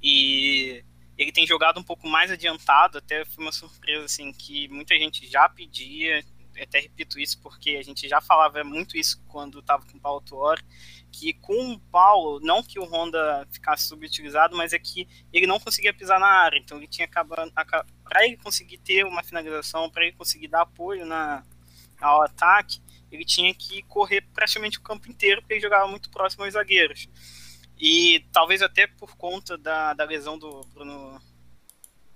[0.01, 0.83] E
[1.17, 5.25] ele tem jogado um pouco mais adiantado, até foi uma surpresa assim que muita gente
[5.27, 6.23] já pedia,
[6.61, 10.21] até repito isso porque a gente já falava muito isso quando estava com o Paulo
[10.21, 10.63] Tuori,
[11.11, 15.59] que com o Paulo, não que o Honda ficasse subutilizado, mas é que ele não
[15.59, 17.51] conseguia pisar na área, então ele tinha acabado
[18.03, 21.43] para ele conseguir ter uma finalização, para ele conseguir dar apoio na
[21.99, 22.79] ao ataque,
[23.11, 27.09] ele tinha que correr praticamente o campo inteiro, porque ele jogava muito próximo aos zagueiros.
[27.79, 31.21] E talvez até por conta da, da lesão do Bruno,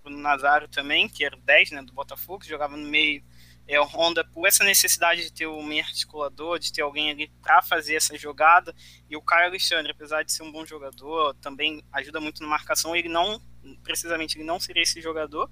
[0.04, 3.24] Bruno Nazário também, que era o 10 né, do Botafogo, que jogava no meio
[3.72, 7.32] é, o Honda, por essa necessidade de ter um meio articulador, de ter alguém ali
[7.42, 8.76] para fazer essa jogada,
[9.10, 12.94] e o Caio Alexandre, apesar de ser um bom jogador, também ajuda muito na marcação,
[12.94, 13.42] ele não,
[13.82, 15.50] precisamente, ele não seria esse jogador.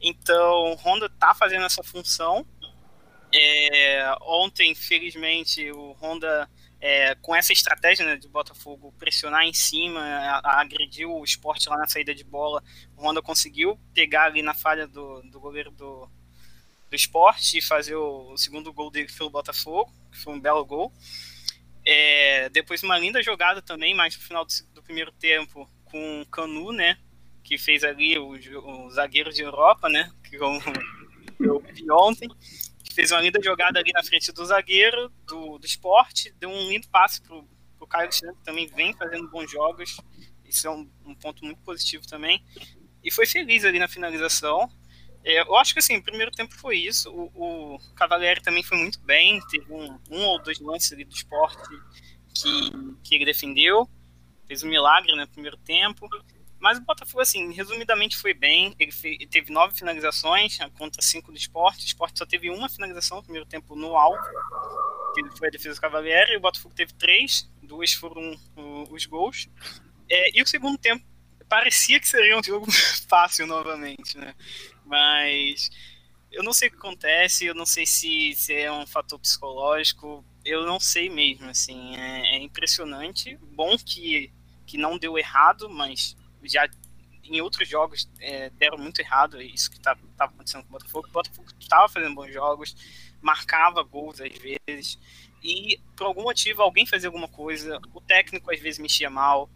[0.00, 2.46] Então, o Honda está fazendo essa função.
[3.34, 6.48] É, ontem, felizmente, o Honda,
[6.80, 10.00] é, com essa estratégia né, de Botafogo pressionar em cima,
[10.44, 12.62] agredir o esporte lá na saída de bola,
[12.96, 16.08] o Honda conseguiu pegar ali na falha do, do goleiro do,
[16.88, 20.92] do esporte e fazer o, segundo gol dele pelo Botafogo, que foi um belo gol.
[21.84, 26.26] É, depois uma linda jogada também, mais no final do, do, primeiro tempo, com o
[26.26, 26.98] Canu, né?
[27.44, 30.10] Que fez ali o, o zagueiro de Europa, né?
[30.24, 32.28] Que eu, vi ontem.
[32.92, 36.88] Fez uma linda jogada ali na frente do zagueiro do, do esporte, deu um lindo
[36.88, 37.46] passe pro,
[37.76, 39.96] pro Caio Alexandre, que também vem fazendo bons jogos.
[40.44, 42.42] Isso é um, um ponto muito positivo também.
[43.04, 44.68] E foi feliz ali na finalização.
[45.26, 47.10] É, eu acho que assim, o primeiro tempo foi isso.
[47.10, 51.12] O, o Cavalieri também foi muito bem, teve um, um ou dois lances ali do
[51.12, 51.68] esporte
[52.32, 52.70] que,
[53.02, 53.90] que ele defendeu,
[54.46, 56.08] fez um milagre no né, primeiro tempo.
[56.60, 58.72] Mas o Botafogo, assim, resumidamente foi bem.
[58.78, 61.82] Ele, fez, ele teve nove finalizações contra cinco do esporte.
[61.82, 64.30] O esporte só teve uma finalização no primeiro tempo no alto,
[65.12, 66.34] que foi a defesa do Cavalieri.
[66.34, 68.38] E o Botafogo teve três, duas foram
[68.90, 69.48] os gols.
[70.08, 71.04] É, e o segundo tempo
[71.48, 72.70] parecia que seria um jogo
[73.08, 74.32] fácil novamente, né?
[74.86, 75.70] Mas
[76.30, 80.24] eu não sei o que acontece, eu não sei se, se é um fator psicológico,
[80.44, 83.36] eu não sei mesmo, assim, é, é impressionante.
[83.54, 84.32] Bom que,
[84.66, 86.68] que não deu errado, mas já
[87.24, 91.08] em outros jogos é, deram muito errado, isso que estava tá, acontecendo com o Botafogo.
[91.08, 92.76] O Botafogo estava fazendo bons jogos,
[93.20, 94.98] marcava gols às vezes,
[95.42, 99.50] e por algum motivo alguém fazia alguma coisa, o técnico às vezes mexia mal,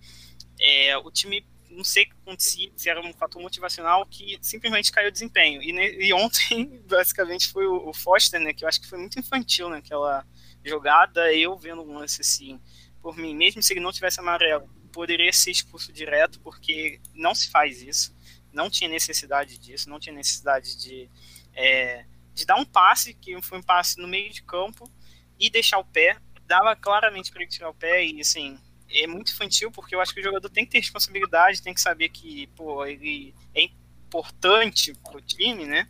[0.58, 4.90] é, o time não sei o que acontecia, se era um fator motivacional que simplesmente
[4.90, 5.62] caiu o desempenho.
[5.62, 9.18] E, e ontem, basicamente, foi o, o, Foster, né, que eu acho que foi muito
[9.18, 10.26] infantil naquela
[10.64, 12.60] jogada, eu vendo um lance assim,
[13.00, 17.48] por mim, mesmo se ele não tivesse amarelo, poderia ser expulso direto, porque não se
[17.50, 18.14] faz isso,
[18.52, 21.08] não tinha necessidade disso, não tinha necessidade de,
[21.54, 22.04] é,
[22.34, 24.90] de dar um passe, que foi um passe no meio de campo,
[25.38, 28.58] e deixar o pé, dava claramente para ele tirar o pé, e assim,
[28.92, 31.80] é muito infantil, porque eu acho que o jogador tem que ter responsabilidade, tem que
[31.80, 35.88] saber que, pô, ele é importante pro time, né?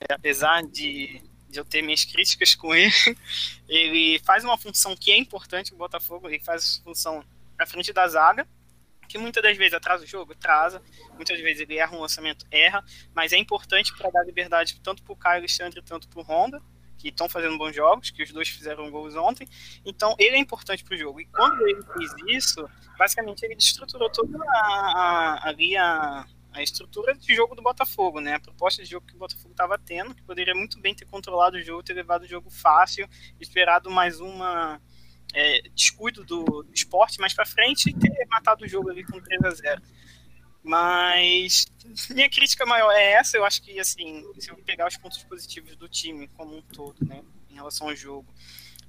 [0.00, 2.92] É, apesar de, de eu ter minhas críticas com ele,
[3.68, 7.24] ele faz uma função que é importante no Botafogo, ele faz função
[7.58, 8.46] à frente da zaga,
[9.08, 10.82] que muitas das vezes atrasa o jogo, atrasa,
[11.14, 12.82] muitas vezes ele erra um lançamento, erra,
[13.14, 16.62] mas é importante para dar liberdade tanto para o Caio Alexandre, tanto para o Honda,
[17.02, 19.48] que estão fazendo bons jogos, que os dois fizeram gols ontem.
[19.84, 21.20] Então, ele é importante para o jogo.
[21.20, 22.64] E quando ele fez isso,
[22.96, 28.34] basicamente ele estruturou toda a, a, ali a, a estrutura de jogo do Botafogo, né?
[28.34, 31.56] A proposta de jogo que o Botafogo estava tendo, que poderia muito bem ter controlado
[31.56, 33.08] o jogo, ter levado o jogo fácil,
[33.40, 34.80] esperado mais uma
[35.34, 39.20] é, descuido do, do esporte mais para frente e ter matado o jogo ali com
[39.20, 39.82] 3 a 0
[40.62, 41.66] Mas
[42.10, 43.36] minha crítica maior é essa.
[43.36, 46.96] Eu acho que, assim, se eu pegar os pontos positivos do time como um todo,
[47.04, 48.26] né, em relação ao jogo,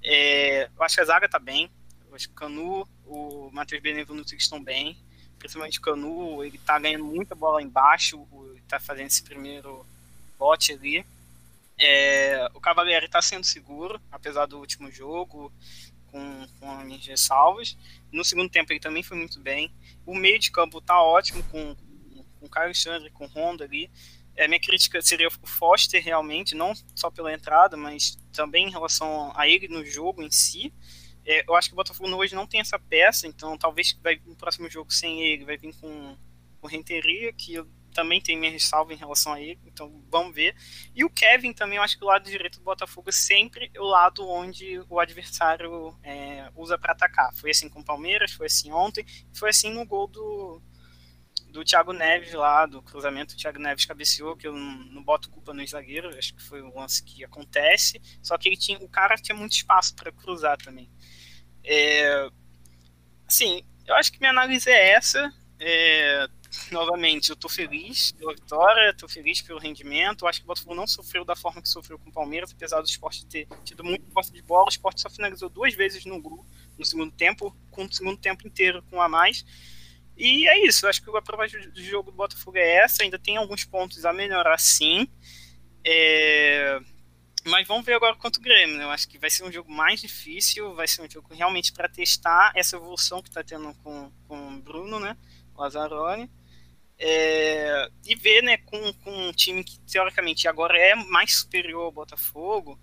[0.03, 1.69] é, eu acho que a zaga tá bem.
[2.09, 4.97] Eu acho que o Canu, o Matheus Benevenuto estão bem.
[5.39, 8.25] Principalmente o Canu, ele tá ganhando muita bola embaixo,
[8.67, 9.85] tá fazendo esse primeiro
[10.37, 11.05] bote ali.
[11.77, 15.51] É, o Cavalieri está sendo seguro, apesar do último jogo,
[16.11, 17.75] com, com as ressalvas.
[18.13, 19.73] No segundo tempo ele também foi muito bem.
[20.05, 21.75] O meio de campo está ótimo com,
[22.39, 23.89] com o Caio Alexandre, com o Honda ali.
[24.35, 29.31] É, minha crítica seria o Foster realmente, não só pela entrada, mas também em relação
[29.35, 30.73] a ele no jogo em si.
[31.25, 34.35] É, eu acho que o Botafogo hoje não tem essa peça, então talvez vai no
[34.35, 36.17] próximo jogo sem ele, vai vir com
[36.61, 40.55] o Renteria, que eu também tem minha ressalva em relação a ele, então vamos ver.
[40.95, 43.85] E o Kevin também, eu acho que o lado direito do Botafogo é sempre o
[43.85, 47.33] lado onde o adversário é, usa para atacar.
[47.35, 50.61] Foi assim com o Palmeiras, foi assim ontem, foi assim no gol do,
[51.49, 55.29] do Thiago Neves lá, do cruzamento, o Thiago Neves cabeceou, que eu não, não boto
[55.29, 58.89] culpa no zagueiro, acho que foi um lance que acontece, só que ele tinha, o
[58.89, 60.89] cara tinha muito espaço para cruzar também.
[61.63, 62.27] É,
[63.27, 65.31] assim, eu acho que minha análise é essa.
[65.59, 66.27] É,
[66.71, 70.23] novamente, eu tô feliz pela vitória, tô feliz pelo rendimento.
[70.23, 72.81] Eu acho que o Botafogo não sofreu da forma que sofreu com o Palmeiras, apesar
[72.81, 74.65] do esporte ter tido muito posse de bola.
[74.65, 76.45] O esporte só finalizou duas vezes no gol
[76.77, 79.45] no segundo tempo, com o segundo tempo inteiro com a mais.
[80.15, 83.03] E é isso, eu acho que a prova do jogo do Botafogo é essa.
[83.03, 85.07] Ainda tem alguns pontos a melhorar, sim.
[85.83, 86.79] É...
[87.45, 88.77] Mas vamos ver agora quanto o Grêmio.
[88.77, 88.83] Né?
[88.83, 91.89] Eu acho que vai ser um jogo mais difícil, vai ser um jogo realmente para
[91.89, 95.17] testar essa evolução que está tendo com, com o Bruno, né?
[95.55, 96.29] Lazzaroni.
[97.05, 101.91] É, e ver né, com, com um time que teoricamente agora é mais superior ao
[101.91, 102.79] Botafogo,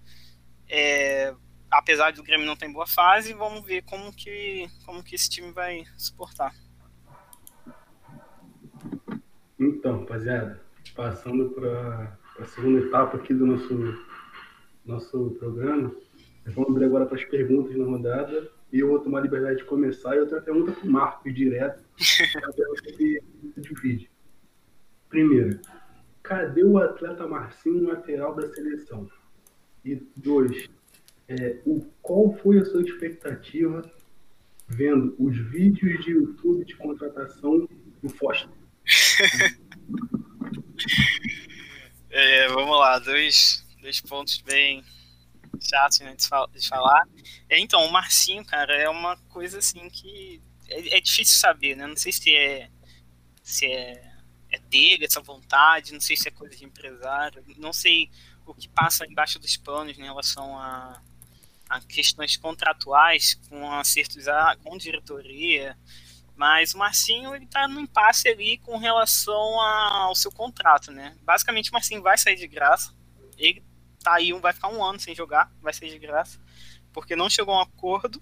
[0.69, 1.35] é,
[1.71, 5.53] apesar do Grêmio não ter boa fase, vamos ver como que, como que esse time
[5.53, 6.55] vai suportar.
[9.59, 10.61] Então, rapaziada,
[10.95, 14.05] passando para a segunda etapa aqui do nosso,
[14.85, 15.97] nosso programa,
[16.45, 20.15] vamos abrir agora para as perguntas na rodada e eu vou tomar liberdade de começar.
[20.15, 21.83] E eu tenho uma pergunta para o Marcos direto.
[23.55, 24.10] Que divide.
[25.11, 25.61] Primeiro,
[26.23, 29.11] cadê o atleta Marcinho lateral da seleção?
[29.85, 30.71] E dois,
[31.29, 33.83] é, o, qual foi a sua expectativa
[34.69, 37.69] vendo os vídeos de YouTube de contratação
[38.03, 38.49] do Foster?
[42.09, 44.85] é, vamos lá, dois, dois pontos bem
[45.61, 47.07] chato né, de falar.
[47.49, 51.87] É, então, o Marcinho, cara, é uma coisa assim que é, é, difícil saber, né?
[51.87, 52.71] Não sei se é
[53.43, 54.10] se é
[54.71, 58.09] dele essa vontade, não sei se é coisa de empresário, não sei
[58.47, 61.03] o que passa embaixo dos panos em relação a,
[61.69, 65.77] a questões contratuais com acertos a, com diretoria.
[66.37, 71.15] Mas o Marcinho ele tá no impasse ali com relação ao seu contrato, né?
[71.23, 72.95] Basicamente o Marcinho vai sair de graça.
[73.37, 73.63] Ele
[74.03, 76.41] tá aí, vai ficar um ano sem jogar, vai ser de graça,
[76.93, 78.21] porque não chegou a um acordo.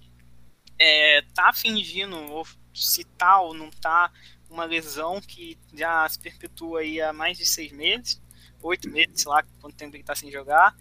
[0.80, 4.12] É, tá fingindo, ou se tá não tá,
[4.48, 8.20] uma lesão que já se perpetua aí há mais de seis meses,
[8.62, 10.74] oito meses, sei lá quanto tempo ele tá sem jogar.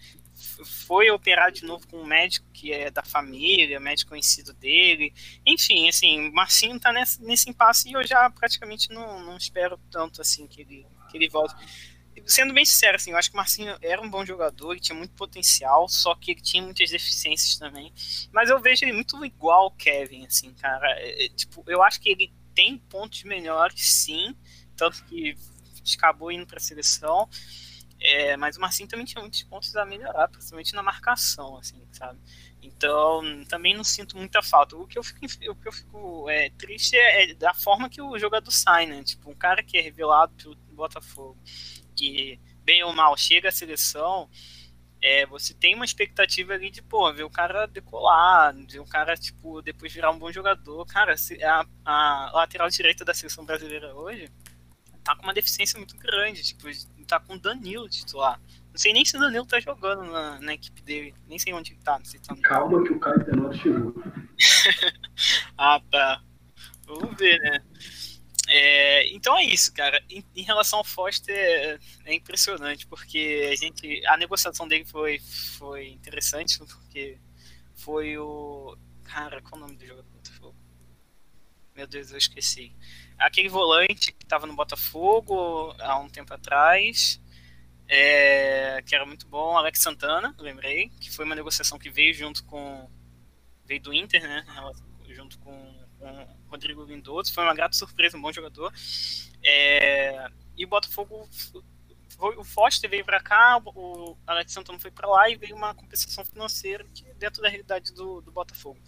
[0.87, 5.11] Foi operado de novo com um médico que é da família, médico conhecido dele.
[5.45, 10.21] Enfim, assim, Marcinho tá nesse, nesse impasse e eu já praticamente não, não espero tanto
[10.21, 11.55] assim que ele, que ele volte
[12.27, 14.97] sendo bem sincero, assim, eu acho que o Marcinho era um bom jogador, ele tinha
[14.97, 17.93] muito potencial, só que ele tinha muitas deficiências também.
[18.31, 20.87] Mas eu vejo ele muito igual ao Kevin, assim, cara.
[20.99, 24.35] É, é, tipo, eu acho que ele tem pontos melhores, sim,
[24.75, 25.37] tanto que
[25.95, 27.29] acabou indo para a seleção.
[27.99, 32.19] É, mas o Marcinho também tinha muitos pontos a melhorar, principalmente na marcação, assim, sabe?
[32.61, 34.75] Então, também não sinto muita falta.
[34.75, 35.19] O que eu fico,
[35.51, 39.03] o que eu fico é, triste é, é da forma que o jogador sai, né?
[39.03, 41.37] Tipo, um cara que é revelado pelo Botafogo
[41.95, 44.27] que, bem ou mal, chega à seleção,
[45.01, 49.15] é, você tem uma expectativa ali de, pô, ver o cara decolar, ver o cara,
[49.15, 50.85] tipo, depois virar um bom jogador.
[50.85, 54.29] Cara, a, a lateral direita da seleção brasileira hoje
[55.03, 56.67] tá com uma deficiência muito grande, tipo,
[57.07, 58.41] tá com o Danilo titular.
[58.69, 61.73] Não sei nem se o Danilo tá jogando na, na equipe dele, nem sei onde
[61.73, 61.97] ele tá.
[61.97, 63.95] Não sei tá Calma que o Caio Tenor chegou.
[65.57, 66.21] ah, tá.
[66.85, 67.63] Vamos ver, né?
[68.47, 70.01] É, então é isso, cara.
[70.09, 74.05] Em, em, relação ao Foster, é impressionante, porque a gente.
[74.07, 75.19] A negociação dele foi,
[75.57, 77.19] foi interessante, porque
[77.75, 78.77] foi o.
[79.03, 80.55] Cara, qual o nome do jogador do Botafogo?
[81.75, 82.73] Meu Deus, eu esqueci.
[83.17, 87.21] Aquele volante que estava no Botafogo há um tempo atrás,
[87.87, 92.43] é, que era muito bom, Alex Santana, lembrei, que foi uma negociação que veio junto
[92.45, 92.89] com,
[93.65, 94.45] veio do Inter, né?
[95.09, 97.33] Junto com, com Rodrigo Lindoso.
[97.33, 98.73] Foi uma grata surpresa, um bom jogador.
[99.43, 101.27] É, e o Botafogo.
[102.19, 106.25] O Foster veio para cá, o Alex Santana foi para lá e veio uma compensação
[106.25, 108.79] financeira que é dentro da realidade do, do Botafogo.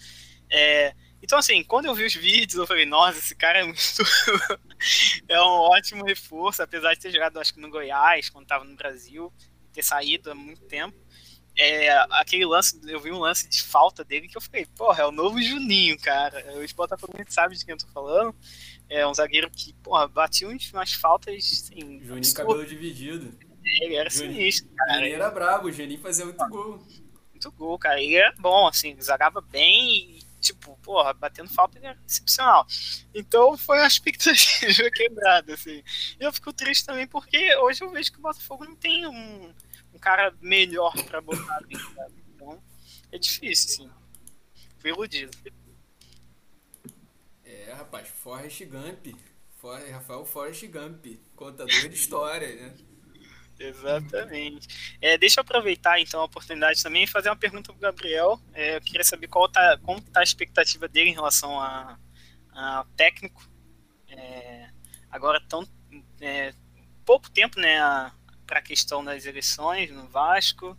[0.49, 3.79] É, então, assim, quando eu vi os vídeos, eu falei, nossa, esse cara é muito.
[5.29, 8.75] é um ótimo reforço, apesar de ter jogado, acho que no Goiás, quando estava no
[8.75, 9.31] Brasil,
[9.71, 10.97] ter saído há muito tempo
[11.61, 15.05] é, aquele lance, eu vi um lance de falta dele que eu fiquei, porra, é
[15.05, 16.57] o novo Juninho, cara.
[16.63, 18.33] Os Botafoguenses sabem de quem eu tô falando.
[18.87, 21.99] É um zagueiro que, porra, batia umas faltas, assim...
[21.99, 22.47] Juninho absurdo.
[22.47, 23.37] cabelo dividido.
[23.81, 24.93] Ele era Juninho, sinistro, cara.
[24.99, 26.81] Juninho era brabo, o Juninho fazia muito gol.
[27.31, 28.01] Muito gol, cara.
[28.01, 32.65] Ele era bom, assim, zagava bem e, tipo, porra, batendo falta ele era excepcional.
[33.13, 35.83] Então foi uma expectativa quebrada, assim.
[36.17, 39.53] E eu fico triste também porque hoje eu vejo que o Botafogo não tem um
[39.99, 42.23] um cara melhor para botar ali, sabe?
[42.33, 42.63] Então,
[43.11, 43.91] é difícil, sim.
[44.79, 45.37] Fui iludido.
[47.43, 49.07] É, rapaz, Forrest Gump.
[49.57, 52.73] For, Rafael Forrest Gump, contador de história, né?
[53.59, 54.95] Exatamente.
[55.01, 58.39] É, deixa eu aproveitar então a oportunidade também e fazer uma pergunta pro Gabriel.
[58.53, 61.99] É, eu queria saber qual tá, como está a expectativa dele em relação a,
[62.53, 63.45] a técnico.
[64.07, 64.69] É,
[65.11, 65.67] agora tão
[66.21, 66.53] é,
[67.03, 67.81] pouco tempo, né?
[67.81, 68.13] A,
[68.49, 70.75] para a questão das eleições no Vasco.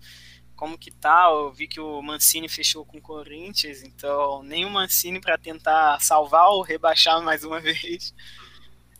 [0.56, 1.28] Como que tá?
[1.30, 6.00] Eu vi que o Mancini fechou com o Corinthians, então nem o Mancini para tentar
[6.00, 8.12] salvar ou rebaixar mais uma vez.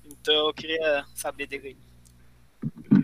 [0.04, 1.76] Então eu queria saber dele
[2.92, 3.02] aí.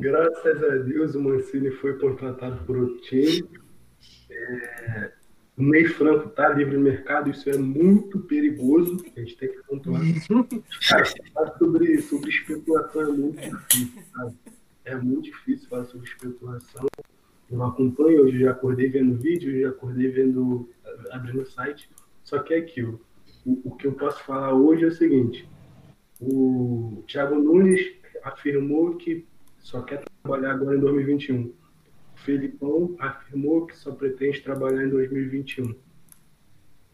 [0.00, 3.44] Graças a Deus o Mancini foi contratado por o time.
[4.30, 5.12] É,
[5.58, 9.04] o Ney Franco tá livre no mercado, isso é muito perigoso.
[9.16, 10.00] A gente tem que pontuar.
[10.88, 11.04] Cara,
[11.58, 14.34] sobre, sobre especulação é muito difícil, sabe?
[14.84, 16.86] É muito difícil falar sobre especulação.
[17.50, 20.68] Eu acompanho, eu já acordei vendo vídeo, já acordei vendo,
[21.10, 21.88] abrindo o site.
[22.24, 23.00] Só que é aquilo.
[23.44, 25.48] O, o, que eu posso falar hoje é o seguinte:
[26.20, 27.80] o Thiago Nunes
[28.22, 29.26] afirmou que
[29.58, 31.42] só quer trabalhar agora em 2021.
[31.42, 31.54] O
[32.16, 35.74] Felipão afirmou que só pretende trabalhar em 2021.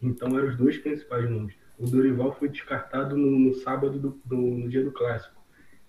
[0.01, 1.55] Então eram os dois principais nomes.
[1.77, 5.38] O Dorival foi descartado no, no sábado, do, do, no dia do clássico.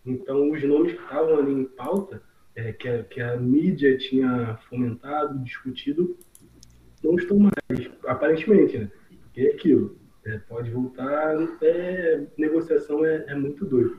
[0.04, 2.22] Então, os nomes que estavam ali em pauta,
[2.54, 6.16] é, que, a, que a mídia tinha fomentado, discutido,
[7.02, 8.90] não estão mais, aparentemente, né?
[9.22, 13.98] Porque é aquilo, é, pode voltar, é, negociação é, é, muito doido.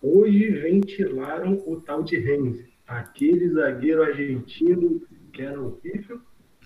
[0.00, 6.20] Hoje ventilaram o tal de Renzi, aquele zagueiro argentino que era horrível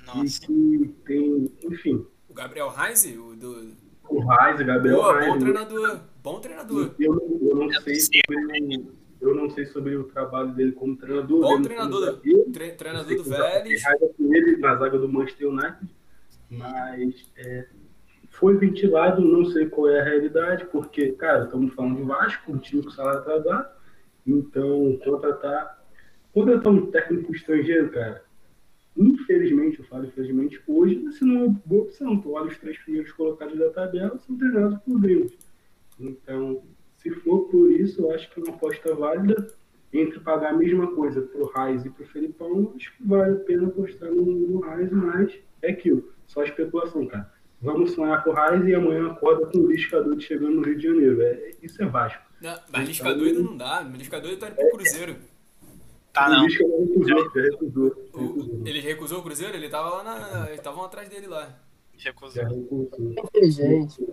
[0.06, 0.44] Nossa.
[0.44, 2.06] e que tem, enfim...
[2.28, 3.72] O Gabriel Heinz, o do...
[4.08, 5.32] O Heinz, Gabriel Boa, Heinz.
[5.32, 6.00] Bom treinador.
[6.22, 6.94] Bom treinador.
[7.00, 8.86] Eu, eu, não sei sobre,
[9.20, 11.40] eu não sei sobre o trabalho dele como treinador.
[11.40, 12.20] Bom treinador.
[12.52, 13.82] Tre treinador do Vélez.
[14.20, 15.90] ele na zaga do Manchester United.
[16.48, 17.66] Mas é,
[18.30, 22.58] foi ventilado, não sei qual é a realidade, porque, cara, estamos falando de Vasco, um
[22.58, 23.70] time com salário atrasado.
[24.24, 25.82] Então, contratar,
[26.32, 28.22] contratar um técnico estrangeiro, cara,
[28.96, 32.20] infelizmente, eu falo infelizmente, hoje você não é uma boa opção.
[32.20, 35.32] Tu olha os três primeiros colocados da tabela, são treinados por gringos.
[36.02, 36.62] Então,
[36.96, 39.48] se for por isso, eu acho que é uma aposta válida
[39.92, 43.32] entre pagar a mesma coisa para o Raiz e para o Felipão, acho que vale
[43.34, 47.30] a pena apostar no, no Raiz, mas é aquilo, só especulação, cara.
[47.60, 50.76] Vamos sonhar com o Raiz e amanhã acorda com o Lisca doido chegando no Rio
[50.76, 51.22] de Janeiro.
[51.22, 52.22] É, isso é Vasco.
[52.40, 55.16] Não, mas Lisca então, doido não dá, Lisca doido tá indo pro Cruzeiro.
[56.12, 56.46] Tá, não.
[56.46, 58.62] recusou, recusou, recusou.
[58.66, 59.54] Ele recusou o Cruzeiro?
[59.54, 60.46] Ele tava lá na.
[60.46, 61.56] Eles estavam atrás dele lá.
[61.96, 62.44] Recusou.
[62.44, 62.90] recusou.
[63.00, 64.04] Inteligente.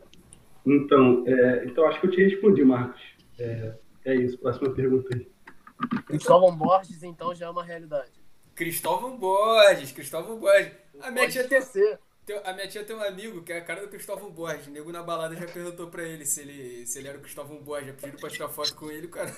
[0.65, 3.02] Então, é, então acho que eu te respondi, Marcos.
[3.39, 3.74] É,
[4.06, 5.28] é isso, próxima pergunta aí.
[6.06, 8.12] Cristóvão Borges, então, já é uma realidade.
[8.54, 10.72] Cristóvão Borges, Cristóvão Borges.
[11.02, 11.60] A minha, tia tem,
[12.43, 14.68] a minha tia tem um amigo que é a cara do Cristóvão Borges.
[14.68, 17.64] O nego na balada já perguntou pra ele se ele, se ele era o Cristóvão
[17.64, 17.88] Borges.
[17.88, 19.34] Já pediram pra tirar foto com ele, cara.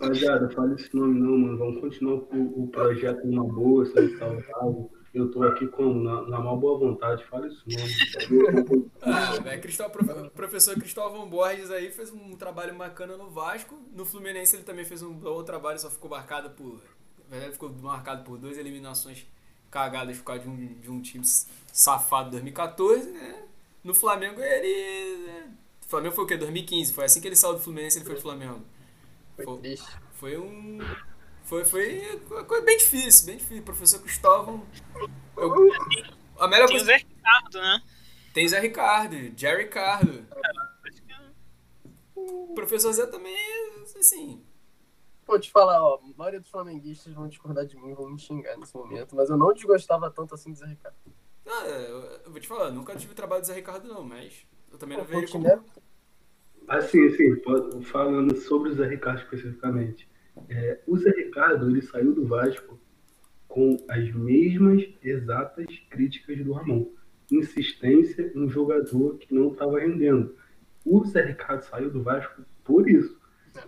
[0.00, 1.58] Rapaziada, fala esse nome não, mano.
[1.58, 6.38] Vamos continuar o, o projeto numa boa, sem saudável eu tô aqui com, na, na
[6.38, 8.90] maior boa vontade, fala isso não.
[9.02, 13.78] ah, véio, professor Cristóvão Borges aí fez um trabalho bacana no Vasco.
[13.94, 16.80] No Fluminense ele também fez um bom trabalho, só ficou marcado por.
[17.28, 19.26] Na verdade, ficou marcado por duas eliminações
[19.70, 21.24] cagadas por causa de um, de um time
[21.72, 23.44] safado 2014, né?
[23.84, 25.26] No Flamengo ele.
[25.26, 25.52] Né?
[25.84, 26.36] O Flamengo foi o quê?
[26.38, 26.92] 2015.
[26.94, 28.60] Foi assim que ele saiu do Fluminense ele foi pro Flamengo.
[29.36, 29.76] Foi,
[30.14, 30.78] foi um
[31.44, 33.62] foi, foi uma coisa bem difícil, bem difícil.
[33.62, 34.66] Professor Cristóvão.
[35.36, 35.52] Eu,
[36.38, 36.84] a melhor Tem coisa...
[36.84, 37.82] Zé Ricardo, né?
[38.32, 40.26] Tem Zé Ricardo, Jerry Ricardo.
[42.14, 43.36] O professor Zé também,
[43.98, 44.42] assim.
[45.26, 48.56] Vou te falar, ó, a maioria dos flamenguistas vão discordar de mim, vão me xingar
[48.56, 50.96] nesse momento, mas eu não desgostava tanto assim do Zé Ricardo.
[51.46, 54.78] Ah, eu, eu vou te falar, nunca tive trabalho do Zé Ricardo, não, mas eu
[54.78, 55.46] também não vejo como.
[56.68, 57.42] Assim, assim,
[57.84, 60.08] falando sobre o Zé Ricardo especificamente.
[60.48, 62.78] É, o Zé Ricardo, ele saiu do Vasco
[63.48, 66.90] com as mesmas exatas críticas do Ramon.
[67.30, 70.34] Insistência um jogador que não estava rendendo.
[70.84, 73.20] O Zé Ricardo saiu do Vasco por isso.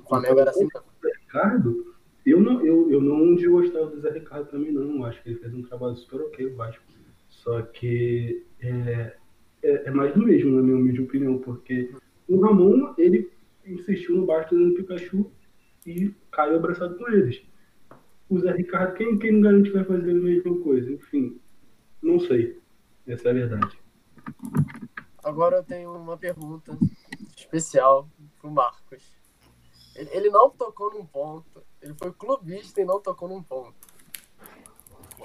[0.03, 0.65] O Flamengo era assim.
[0.65, 0.69] O
[1.03, 1.95] Zé Ricardo,
[2.25, 4.97] eu não, eu, eu não desgostava do Zé Ricardo também, não.
[4.97, 6.83] Eu Acho que ele fez um trabalho super ok no Vasco.
[7.29, 9.17] Só que é,
[9.62, 11.91] é, é mais do mesmo, na minha humilde opinião, porque
[12.29, 13.31] o Ramon, ele
[13.67, 15.31] insistiu no Bastos e no Pikachu
[15.87, 17.43] e caiu abraçado com eles.
[18.28, 20.91] O Zé Ricardo, quem, quem não garante que vai fazer a mesma coisa?
[20.93, 21.41] Enfim,
[22.03, 22.59] não sei.
[23.07, 23.78] Essa é a verdade.
[25.22, 26.76] Agora eu tenho uma pergunta
[27.37, 28.09] especial
[28.41, 29.03] pro Marcos.
[29.95, 31.62] Ele, ele não tocou num ponto.
[31.82, 33.74] Ele foi clubista e não tocou num ponto.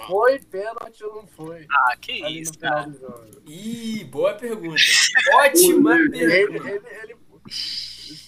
[0.08, 1.66] Foi pênalti ou não foi?
[1.70, 2.90] Ah, que Ali isso, cara.
[3.46, 4.76] Ih, boa pergunta.
[5.36, 6.70] Ótima Ele, pergunta.
[6.70, 7.18] ele, ele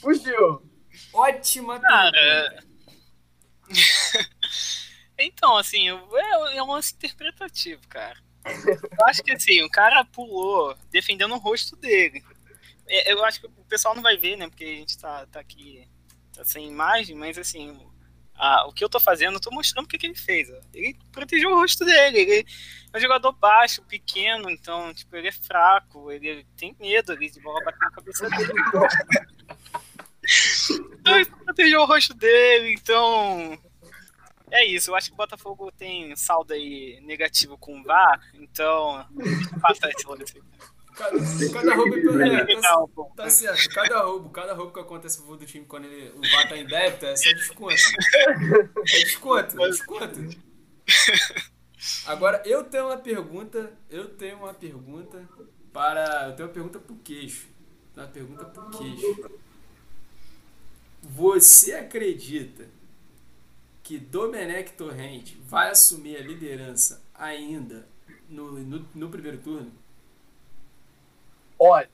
[0.01, 0.61] fugiu.
[1.13, 2.63] Ótima Cara.
[5.23, 8.17] Então, assim, é, é um lance interpretativo, cara.
[8.43, 12.23] Eu acho que assim, o cara pulou defendendo o rosto dele.
[12.87, 14.47] É, Eu acho que o pessoal não vai ver, né?
[14.47, 15.87] Porque a gente tá, tá aqui
[16.33, 17.79] tá sem imagem, mas assim,
[18.65, 20.49] o que eu tô fazendo, eu tô mostrando o que, que ele fez.
[20.49, 20.59] ó.
[20.73, 22.17] Ele protegeu o rosto dele.
[22.17, 22.47] Ele
[22.91, 27.39] é um jogador baixo, pequeno, então, tipo, ele é fraco, ele tem medo ali de
[27.39, 28.53] bola bater na cabeça dele.
[31.15, 33.57] Ele protegeu o rosto dele, então.
[34.49, 39.05] É isso, eu acho que o Botafogo tem saldo aí negativo com o VAR, então.
[39.61, 40.41] Passar esse lance.
[40.95, 41.17] Cada,
[41.53, 42.85] cada roubo é, tá,
[43.15, 43.69] tá certo.
[43.69, 46.65] Cada roubo, cada roubo que acontece no do time quando ele, o VAR tá em
[46.65, 47.75] débito é só desconto.
[48.77, 50.19] É desconto, é desconto.
[52.05, 53.71] Agora, eu tenho uma pergunta.
[53.89, 55.27] Eu tenho uma pergunta
[55.73, 56.27] para.
[56.27, 57.47] Eu tenho uma pergunta pro queixo.
[57.95, 59.31] Uma pergunta pro queixo.
[61.01, 62.69] Você acredita
[63.81, 67.87] que Domenech Torrente vai assumir a liderança ainda
[68.29, 69.71] no, no, no primeiro turno?
[71.57, 71.89] Olha,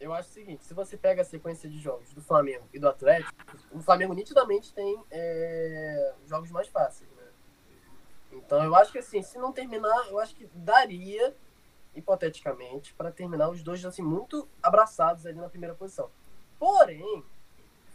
[0.00, 2.88] eu acho o seguinte, se você pega a sequência de jogos do Flamengo e do
[2.88, 3.32] Atlético,
[3.70, 7.24] o Flamengo nitidamente tem é, jogos mais fáceis, né?
[8.32, 11.34] Então eu acho que assim, se não terminar, eu acho que daria,
[11.94, 16.10] hipoteticamente, para terminar os dois assim, muito abraçados ali na primeira posição.
[16.58, 17.24] Porém,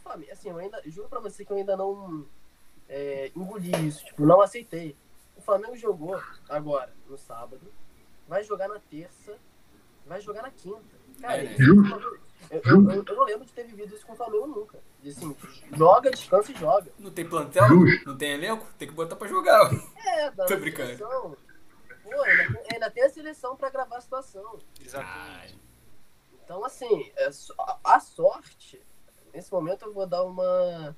[0.02, 2.26] Flamengo, assim, eu ainda juro pra você que eu ainda não
[2.88, 4.96] é, engoli isso, tipo, não aceitei.
[5.36, 7.60] O Flamengo jogou agora, no sábado,
[8.28, 9.36] vai jogar na terça,
[10.06, 11.02] vai jogar na quinta.
[11.20, 11.52] Cara, É, né?
[11.52, 11.62] isso-
[12.50, 14.78] eu, eu, eu- eu não lembro de ter vivido isso com o Flamengo nunca.
[15.02, 15.34] E, assim,
[15.74, 16.90] joga, descansa e joga.
[16.98, 17.68] Não tem plantel?
[18.04, 18.66] Não tem elenco?
[18.78, 19.70] Tem que botar pra jogar.
[20.04, 20.88] É, dá Tô na brincando.
[20.96, 21.36] seleção.
[22.02, 24.58] Pô, ainda, tem- ainda tem a seleção pra gravar a situação.
[24.80, 25.58] Exatamente.
[26.44, 27.30] Então, assim, é
[27.84, 28.84] a sorte,
[29.32, 30.96] nesse momento eu vou dar uma.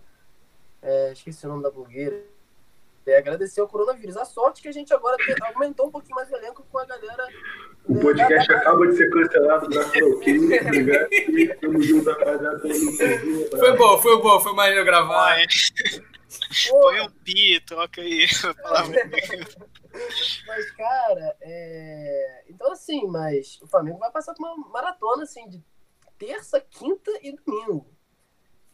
[0.82, 2.22] é, esqueci o nome da blogueira.
[3.06, 4.16] É agradecer ao coronavírus.
[4.16, 6.86] A sorte que a gente agora tem- aumentou um pouquinho mais o elenco com a
[6.86, 7.28] galera.
[7.86, 12.66] O é, podcast da- acaba de ser cancelado graças ao Kim, tá Tamo junto, rapaziada.
[12.66, 13.58] Junto.
[13.58, 15.36] Foi bom, foi bom, foi maneiro gravar.
[16.70, 18.26] Pô, põe um pi, troca aí.
[20.46, 22.44] Mas, cara, é...
[22.48, 25.62] então assim, mas o Flamengo vai passar por uma maratona assim de
[26.18, 27.93] terça, quinta e domingo.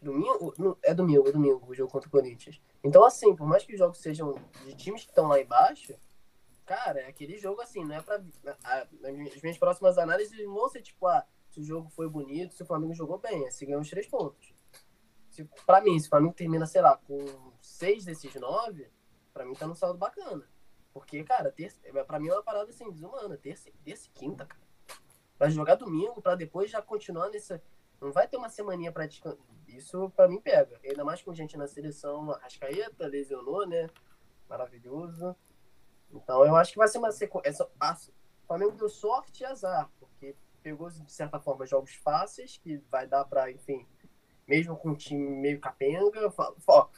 [0.01, 0.55] Domingo?
[0.83, 2.61] É domingo, é domingo o jogo contra o Corinthians.
[2.83, 4.35] Então, assim, por mais que os jogos sejam
[4.65, 5.95] de times que estão lá embaixo,
[6.65, 8.23] cara, é aquele jogo assim, não é pra.
[8.65, 12.63] a- As minhas próximas análises vão ser tipo, ah, se o jogo foi bonito, se
[12.63, 14.55] o Flamengo jogou bem, é se ganhou os três pontos.
[15.29, 17.19] Se, pra mim, se o Flamengo termina, sei lá, com
[17.61, 18.91] seis desses nove,
[19.35, 20.49] pra mim tá no saldo bacana.
[20.93, 23.37] Porque, cara, terça, pra mim é uma parada assim, desumana.
[23.37, 24.63] Terça, terça e quinta, cara.
[25.39, 27.63] Vai jogar domingo pra depois já continuar nessa.
[28.01, 29.39] Não vai ter uma semaninha pra descansar.
[29.69, 30.81] Isso pra mim pega.
[30.85, 32.31] Ainda mais com gente na seleção.
[32.33, 33.89] Arrascaeta lesionou, né?
[34.49, 35.37] Maravilhoso.
[36.11, 37.65] Então eu acho que vai ser uma sequência.
[37.65, 43.07] O Flamengo deu sorte e azar, porque pegou, de certa forma, jogos fáceis, que vai
[43.07, 43.87] dar pra, enfim,
[44.47, 46.33] mesmo com um time meio capenga.
[46.67, 46.89] ó,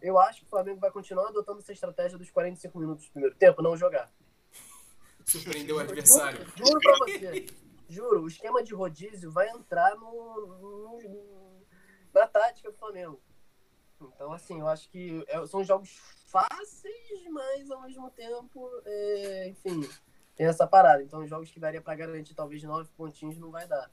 [0.00, 3.36] Eu acho que o Flamengo vai continuar adotando essa estratégia dos 45 minutos do primeiro
[3.36, 4.12] tempo, não jogar.
[5.24, 6.44] Surpreendeu o adversário.
[6.56, 7.46] Juro, juro pra você.
[7.88, 11.62] Juro, o esquema de rodízio vai entrar no, no-
[12.12, 13.20] na tática do Flamengo.
[14.00, 15.90] Então, assim, eu acho que é- são jogos
[16.26, 19.88] fáceis, mas ao mesmo tempo, é, enfim,
[20.34, 21.02] tem essa parada.
[21.02, 23.90] Então, jogos que daria pra garantir talvez nove pontinhos não vai dar.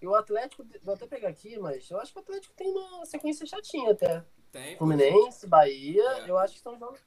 [0.00, 3.04] E o Atlético, vou até pegar aqui, mas eu acho que o Atlético tem uma
[3.04, 4.24] sequência chatinha até.
[4.52, 4.76] Tem.
[4.78, 6.30] Fluminense, Bahia, É.
[6.30, 7.00] eu acho que são jogos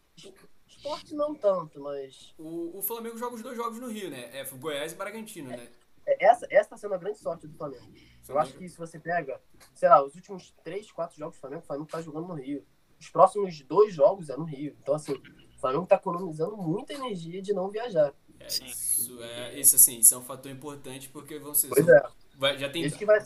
[0.68, 2.34] esporte não tanto, mas.
[2.38, 4.30] O, o Flamengo joga os dois jogos no Rio, né?
[4.38, 5.56] É Goiás e Bragantino, né?
[5.58, 7.92] É, essa, essa tá sendo a grande sorte do Flamengo.
[8.28, 9.42] Eu acho que se você pega,
[9.74, 12.66] sei lá, os últimos três, quatro jogos do Flamengo, o Flamengo tá jogando no Rio.
[13.00, 14.76] Os próximos dois jogos é no Rio.
[14.82, 18.14] Então, assim, o Flamengo tá economizando muita energia de não viajar.
[18.40, 21.70] É, isso, é, isso, assim, isso é um fator importante porque vão ser.
[21.70, 22.04] Pois é.
[22.36, 22.88] Vai, já tem.
[22.88, 23.20] Vai,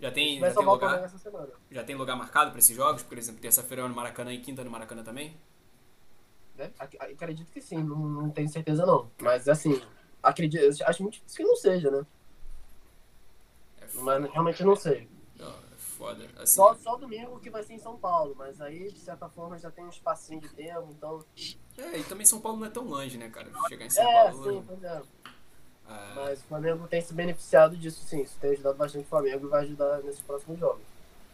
[0.00, 1.12] já tem, já tem lugar,
[1.70, 3.02] já tem lugar marcado para esses jogos?
[3.02, 5.36] Por exemplo, terça-feira no Maracanã e quinta no Maracanã também?
[6.56, 6.70] Né?
[6.78, 9.10] Ac- Acredito que sim, não, não tenho certeza não.
[9.20, 9.80] Mas assim,
[10.22, 12.06] acredito, acho muito difícil que não seja, né?
[13.80, 13.86] É.
[13.94, 15.08] Mas realmente não sei.
[15.38, 16.28] Não, é foda.
[16.36, 19.58] Assim, Só, só domingo que vai ser em São Paulo, mas aí, de certa forma,
[19.58, 21.24] já tem um espacinho de tempo, então.
[21.76, 23.50] É, e também São Paulo não é tão longe, né, cara?
[23.68, 24.52] Chegar em São É, Paulo.
[24.52, 25.02] sim, pois é.
[25.88, 28.22] ah, Mas o Flamengo tem se beneficiado disso sim.
[28.22, 30.82] Isso tem ajudado bastante o Flamengo e vai ajudar nesses próximos jogos.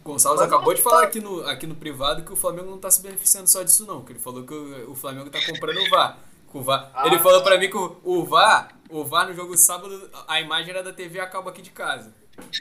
[0.05, 2.91] Gonçalves Mas acabou de falar aqui no, aqui no privado que o Flamengo não tá
[2.91, 4.05] se beneficiando só disso, não.
[4.05, 6.19] Que ele falou que o, o Flamengo tá comprando o VAR.
[6.51, 6.91] Com o VAR.
[6.95, 7.07] Ah.
[7.07, 10.71] Ele falou pra mim que o, o VAR, o VAR no jogo sábado, a imagem
[10.71, 12.15] era da TV a cabo aqui de casa.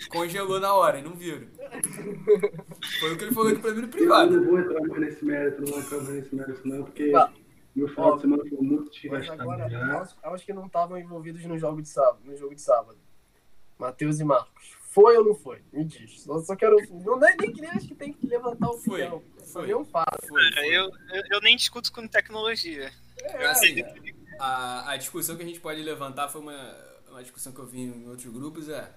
[0.09, 1.47] Congelou na hora e não viram.
[2.99, 4.31] Foi o que ele falou aqui pra mim no Eu privado.
[4.41, 7.31] não vou entrar mais nesse mérito, não vou entrar mais nesse mérito, não, porque Tá.
[7.75, 9.93] meu final de semana foi muito Mas desgastado agora, já.
[9.99, 12.97] aos, aos que não estavam envolvidos no jogo de sábado, no jogo de sábado.
[13.77, 14.75] Matheus e Marcos.
[14.89, 15.61] Foi ou não foi?
[15.71, 16.21] Me diz.
[16.23, 16.75] Só, só quero.
[17.05, 19.01] Não é nem que nem acho que tem que levantar o Foi.
[19.51, 19.67] Foi.
[19.67, 20.27] ver um fato.
[20.27, 20.67] Foi, foi.
[20.67, 22.91] eu, eu, eu nem discuto com tecnologia.
[23.21, 23.95] É, Assim, cara.
[24.39, 26.75] a, a discussão que a gente pode levantar foi uma,
[27.09, 28.89] uma discussão que eu vi em outros grupos, é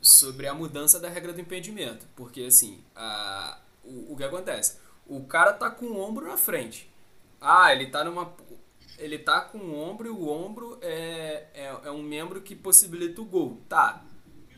[0.00, 2.06] sobre a mudança da regra do impedimento.
[2.14, 4.78] Porque, assim, a, o, o que acontece?
[5.06, 6.90] O cara tá com o ombro na frente.
[7.40, 8.32] Ah, ele tá numa...
[8.96, 13.20] Ele tá com o ombro e o ombro é, é, é um membro que possibilita
[13.20, 13.60] o gol.
[13.68, 14.04] Tá,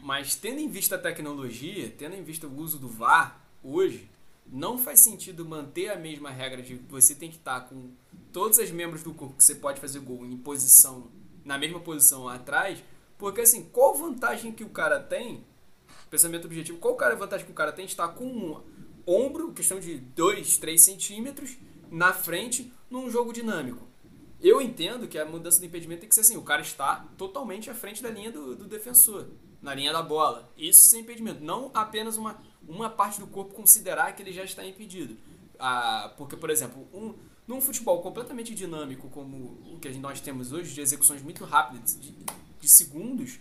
[0.07, 4.09] mas tendo em vista a tecnologia, tendo em vista o uso do VAR hoje,
[4.51, 7.91] não faz sentido manter a mesma regra de você tem que estar com
[8.33, 11.11] todos os membros do corpo que você pode fazer gol em posição,
[11.45, 12.83] na mesma posição atrás,
[13.19, 15.45] porque assim, qual vantagem que o cara tem,
[16.11, 18.63] pensamento objetivo, qual cara vantagem que o cara tem de estar com um
[19.07, 21.57] ombro, questão de 2, 3 centímetros,
[21.91, 23.87] na frente, num jogo dinâmico.
[24.41, 27.71] Eu entendo que a mudança do impedimento tem que ser assim, o cara está totalmente
[27.71, 29.29] à frente da linha do, do defensor,
[29.63, 30.53] na linha da bola.
[30.57, 34.65] Isso sem impedimento, não apenas uma, uma parte do corpo considerar que ele já está
[34.65, 35.17] impedido.
[35.59, 37.15] Ah, porque, por exemplo, um,
[37.47, 42.15] num futebol completamente dinâmico como o que nós temos hoje, de execuções muito rápidas, de,
[42.61, 43.39] de segundos,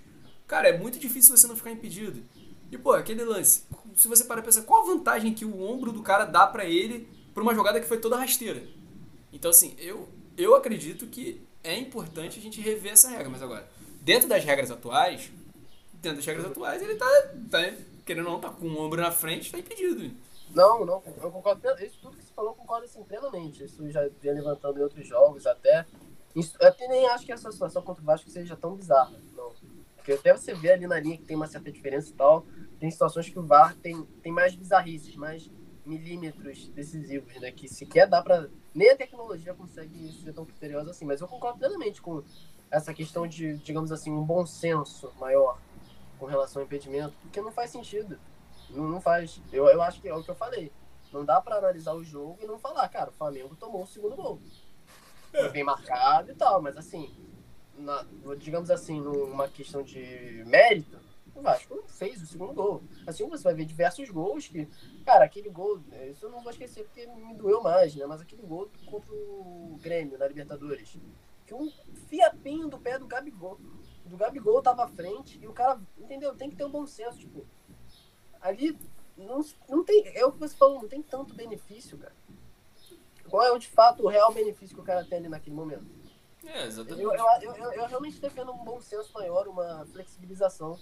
[0.48, 2.24] cara, é muito difícil você não ficar impedido.
[2.72, 3.64] E, pô, aquele lance,
[3.96, 6.66] se você parar pra pensar, qual a vantagem que o ombro do cara dá pra
[6.66, 8.64] ele pra uma jogada que foi toda rasteira?
[9.32, 10.08] Então, assim, eu,
[10.38, 13.70] eu acredito que é importante a gente rever essa regra, mas agora,
[14.02, 15.32] dentro das regras atuais,
[15.94, 17.08] dentro das regras atuais, ele tá,
[17.50, 17.74] tá
[18.06, 20.16] querendo ou não, tá com o ombro na frente, tá impedido.
[20.54, 21.62] Não, não, eu concordo.
[21.84, 23.64] Isso tudo que você falou, eu concordo assim, plenamente.
[23.64, 25.86] Isso já vinha levantando em outros jogos até.
[26.36, 29.20] Isso, eu até nem acho que essa situação contra o Vasco seja tão bizarra.
[29.36, 29.54] Não.
[29.96, 32.46] Porque até você vê ali na linha que tem uma certa diferença e tal.
[32.80, 35.50] Tem situações que o VAR tem, tem mais bizarrices, mais
[35.86, 37.52] milímetros decisivos, né?
[37.52, 38.48] Que sequer dá pra.
[38.74, 41.06] Nem a tecnologia consegue ser tão criteriosa assim.
[41.06, 42.24] Mas eu concordo plenamente com
[42.70, 45.58] essa questão de, digamos assim, um bom senso maior
[46.20, 48.20] com relação ao impedimento, porque não faz sentido.
[48.70, 49.40] Não, não faz.
[49.52, 50.72] Eu, eu acho que é o que eu falei.
[51.12, 54.16] Não dá pra analisar o jogo e não falar, cara, o Flamengo tomou o segundo
[54.16, 54.40] gol.
[55.32, 57.14] Foi bem marcado e tal, mas assim,
[57.78, 58.06] na-
[58.38, 60.98] digamos assim, numa questão de mérito,
[61.34, 62.82] o Vasco fez o segundo gol.
[63.06, 64.68] Assim você vai ver diversos gols que,
[65.06, 68.06] cara, aquele gol, isso eu não vou esquecer porque me doeu mais, né?
[68.06, 70.98] Mas aquele gol contra o Grêmio na Libertadores,
[71.46, 71.70] que um
[72.08, 73.60] fiapinho do pé do Gabigol,
[74.06, 76.36] do Gabigol tava à frente e o cara, entendeu?
[76.36, 77.46] Tem que ter um bom senso, tipo,
[78.42, 78.78] ali
[79.18, 82.16] não, não tem, é o que você falou, não tem tanto benefício, cara.
[83.30, 85.86] Qual é o de fato o real benefício que o cara tem ali naquele momento?
[86.46, 87.02] É, exatamente.
[87.04, 90.80] Eu, eu, eu, eu- eu realmente defendo um bom senso maior, uma flexibilização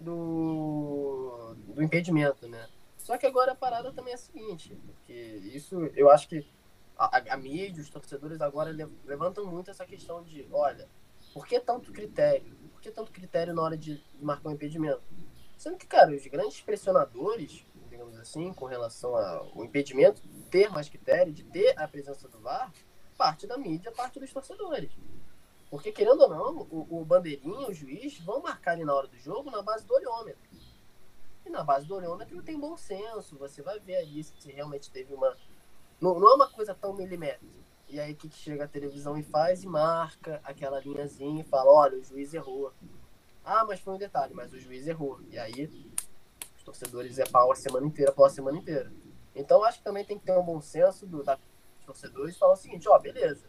[0.00, 2.68] do, do impedimento, né?
[2.96, 6.46] Só que agora a parada também é a seguinte, porque isso eu acho que
[6.96, 10.88] a, a- a mídia, os torcedores agora le- levantam muito essa questão de, olha,
[11.34, 12.54] por que tanto critério?
[12.70, 15.02] Por que tanto critério na hora de, marcar um impedimento?
[15.58, 21.32] Sendo que, cara, os grandes pressionadores, digamos assim, com relação ao impedimento, ter mais critério,
[21.32, 22.72] de ter a presença do VAR,
[23.18, 24.92] parte da mídia, parte dos torcedores.
[25.68, 29.18] Porque, querendo ou não, o, o bandeirinha, o juiz, vão marcar ali na hora do
[29.18, 30.40] jogo na base do olhômetro.
[31.44, 35.12] E na base do olhômetro tem bom senso, você vai ver ali se realmente teve
[35.12, 35.36] uma.
[36.00, 37.64] Não, não é uma coisa tão milimétrica.
[37.88, 41.98] E aí que, chega a televisão e faz e marca aquela linhazinha e fala, olha,
[41.98, 42.72] o juiz errou.
[43.44, 45.20] Ah, mas foi um detalhe, mas o juiz errou.
[45.30, 45.70] E aí
[46.56, 48.90] os torcedores é pau a semana inteira, pau a semana inteira.
[49.34, 52.54] Então acho que também tem que ter um bom senso do, da, dos torcedores falar
[52.54, 53.46] o seguinte, ó, beleza.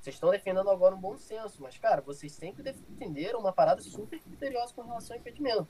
[0.00, 4.18] Vocês estão defendendo agora um bom senso, mas, cara, vocês sempre defenderam uma parada super
[4.18, 5.68] criteriosa com relação ao impedimento.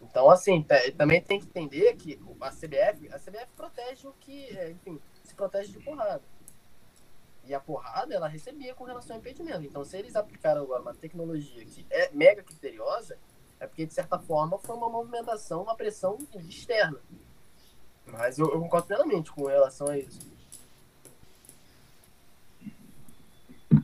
[0.00, 0.64] Então, assim,
[0.96, 5.34] também tem que entender que a CBF, a CBF protege o que, é, enfim, se
[5.34, 6.22] protege de porrada.
[7.48, 9.64] E a porrada, ela recebia com relação ao impedimento.
[9.64, 13.16] Então, se eles aplicaram agora uma tecnologia que é mega criteriosa,
[13.58, 16.98] é porque, de certa forma, foi uma movimentação, uma pressão externa.
[18.06, 20.20] Mas eu, eu concordo plenamente com relação a isso.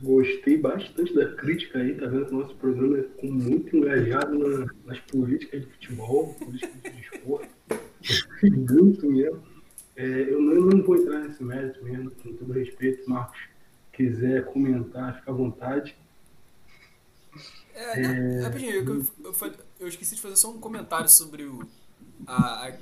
[0.03, 4.67] Gostei bastante da crítica aí, tá vendo que o nosso programa é muito engajado na,
[4.85, 7.49] nas políticas de futebol, políticas de esporte.
[8.43, 9.43] muito mesmo.
[9.95, 13.54] É, eu, não, não vou entrar nesse mérito mesmo, com todo respeito, Marcos.
[13.95, 15.95] Quiser comentar, fica à vontade.
[17.73, 18.41] É, é...
[18.41, 21.67] Rapidinho, eu, eu, eu, esqueci de fazer só um comentário sobre o,
[22.27, 22.73] a, a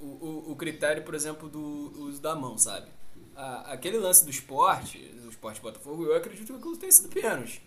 [0.00, 2.88] o, o, critério, por exemplo, do uso da mão, sabe?
[3.36, 7.62] A, aquele lance do esporte, do esporte Botafogo, eu acredito que aquilo tenha sido pênalti.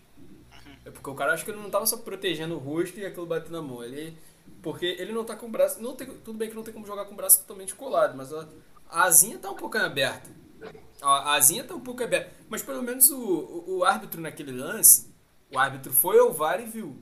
[0.86, 3.26] É porque o cara acho que ele não estava só protegendo o rosto e aquilo
[3.26, 3.84] batendo na mão.
[3.84, 4.18] Ele,
[4.62, 5.82] porque ele não tá com o braço.
[5.82, 8.34] Não tem, tudo bem que não tem como jogar com o braço totalmente colado, mas
[8.34, 8.47] a,
[8.89, 10.30] a asinha tá um pouco aberta.
[11.01, 12.32] A, asinha tá um pouco aberta.
[12.49, 15.14] Mas pelo menos o, o, o árbitro naquele lance,
[15.51, 16.97] o árbitro foi ao VAR e viu.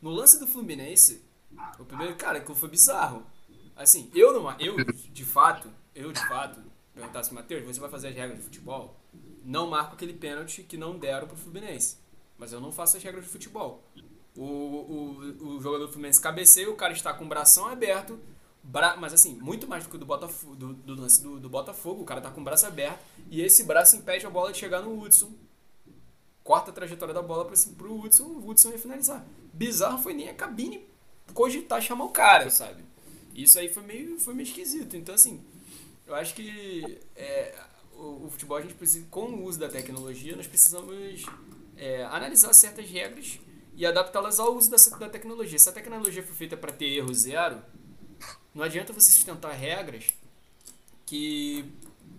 [0.00, 1.22] No lance do Fluminense,
[1.78, 3.24] o primeiro, cara, aquilo foi bizarro.
[3.76, 4.50] Assim, eu não.
[4.60, 6.60] Eu, de fato, eu de fato,
[6.94, 9.00] perguntasse, Matheus, você vai fazer as regras de futebol?
[9.44, 11.98] Não marco aquele pênalti que não deram pro Fluminense.
[12.38, 13.82] Mas eu não faço as regras de futebol.
[14.36, 18.18] O, o, o jogador do Fluminense cabeceia, o cara está com o bração aberto,
[18.72, 18.96] bra...
[18.96, 22.04] mas assim, muito mais do que do Botafogo, do, do lance do, do, Botafogo, o
[22.06, 23.00] cara tá com o braço aberto,
[23.30, 25.30] e esse braço impede a bola de chegar no Hudson.
[26.42, 29.24] Corta a trajetória da bola para pro Hudson, o Hudson ia finalizar.
[29.52, 30.84] Bizarro foi nem a cabine
[31.34, 32.82] cogitar chamar o cara, sabe?
[33.34, 34.96] Isso aí foi meio, foi meio esquisito.
[34.96, 35.44] Então, assim,
[36.06, 37.54] eu acho que é,
[37.94, 41.24] o, o, futebol, a gente precisa, com o uso da tecnologia, nós precisamos
[41.76, 43.38] é, analisar certas regras
[43.74, 45.58] e adaptá-las ao uso dessa, da tecnologia.
[45.58, 47.62] Se a tecnologia for feita para ter erro zero,
[48.54, 50.12] não adianta você sustentar regras
[51.06, 51.64] que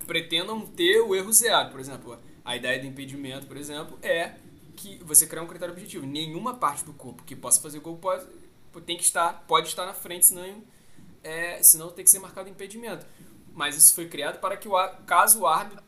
[0.06, 1.70] pretendam ter o erro zero.
[1.70, 4.36] Por exemplo, a ideia do impedimento, por exemplo, é
[4.76, 6.06] que você criar um critério objetivo.
[6.06, 8.26] Nenhuma parte do corpo que possa fazer gol pode,
[8.86, 10.64] tem que estar, pode estar na frente, senão
[11.24, 13.06] é, senão tem que ser marcado impedimento.
[13.54, 14.74] Mas isso foi criado para que o
[15.06, 15.84] caso o árbitro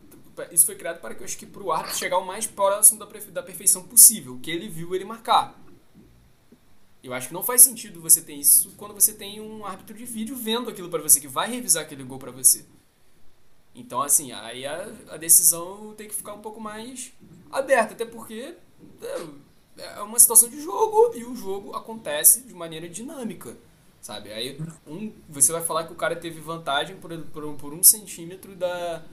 [0.51, 2.99] isso foi criado para que eu acho que para o árbitro chegar o mais próximo
[2.99, 5.57] da, da perfeição possível, o que ele viu ele marcar.
[7.05, 10.05] Eu acho que não faz sentido você ter isso quando você tem um árbitro de
[10.05, 12.65] vídeo vendo aquilo para você, que vai revisar aquele gol para você.
[13.75, 17.11] Então, assim, aí a, a, decisão tem que ficar um pouco mais
[17.51, 18.55] aberta, até porque
[19.01, 19.25] é,
[19.77, 23.55] é uma situação de jogo e o jogo acontece de maneira dinâmica
[24.05, 24.31] sabe?
[24.31, 28.55] Aí um, você vai falar que o cara teve vantagem por, por, por um centímetro
[28.55, 29.03] da,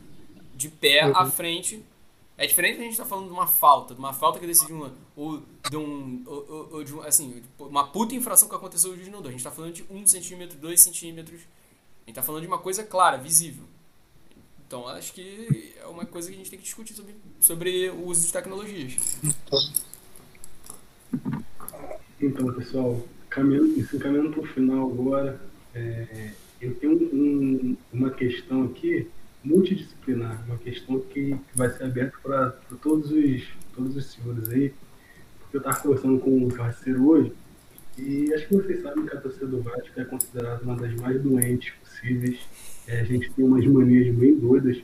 [0.55, 1.16] de pé uhum.
[1.16, 1.82] à frente.
[2.43, 4.93] É diferente a gente tá falando de uma falta, de uma falta que decidiu uma,
[5.14, 9.28] ou de um, ou, ou de um, assim, uma puta infração que aconteceu no não
[9.28, 11.40] A gente tá falando de um centímetro, dois centímetros.
[11.40, 13.62] A gente tá falando de uma coisa clara, visível.
[14.66, 18.07] Então acho que é uma coisa que a gente tem que discutir sobre, sobre o
[18.07, 18.97] uso de tecnologias.
[22.20, 25.40] Então, pessoal, caminhando, isso caminhando para o final agora,
[25.76, 29.09] é, eu tenho um, uma questão aqui
[29.45, 32.51] multidisciplinar, uma questão que, vai ser aberta para
[32.82, 34.72] todos os, todos os senhores aí,
[35.40, 37.32] porque eu estava conversando com um parceiro hoje,
[37.99, 41.20] e acho que vocês sabem que a torcida do Vasco é considerada uma das mais
[41.20, 42.38] doentes possíveis.
[42.88, 44.82] É, a gente tem umas manias bem doidas.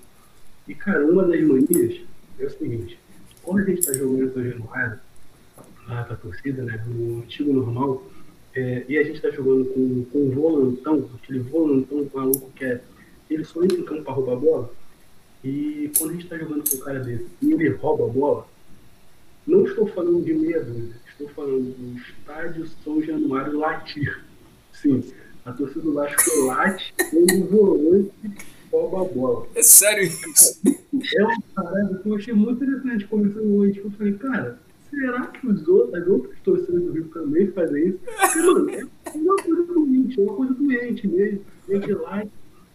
[0.66, 2.00] E, cara, uma das manias
[2.38, 2.98] é o seguinte:
[3.42, 5.00] quando a gente está jogando São Januário,
[5.88, 8.06] lá para a torcida, né, no antigo normal,
[8.54, 12.80] é, e a gente está jogando com, com um volantão, aquele volantão maluco que é.
[13.30, 14.74] Ele só entra em campo para roubar a bola.
[15.44, 18.48] E quando a gente está jogando com um cara desse e ele rouba a bola,
[19.46, 24.24] não estou falando de meia dúzia, estou falando do estádio São Januário latir.
[24.72, 25.02] Sim,
[25.44, 28.12] a torcida do Vasco late quando o volante
[28.70, 29.46] rouba a bola.
[29.54, 30.60] É sério isso?
[31.16, 33.78] É uma parada que eu achei muito interessante conversando hoje.
[33.78, 34.58] Eu falei, cara,
[34.90, 37.98] será que os outros, as outras torcidas do Rio também fazem isso?
[38.04, 41.40] Porque, mano, é uma coisa doente, é uma coisa doente mesmo.
[41.68, 41.92] Gente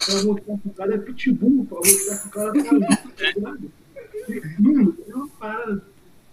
[0.07, 2.61] lá pra mostrar que o cara é pitbull, pra mostrar que o cara tá
[3.35, 3.71] ligado?
[4.59, 5.83] Mano, é uma parada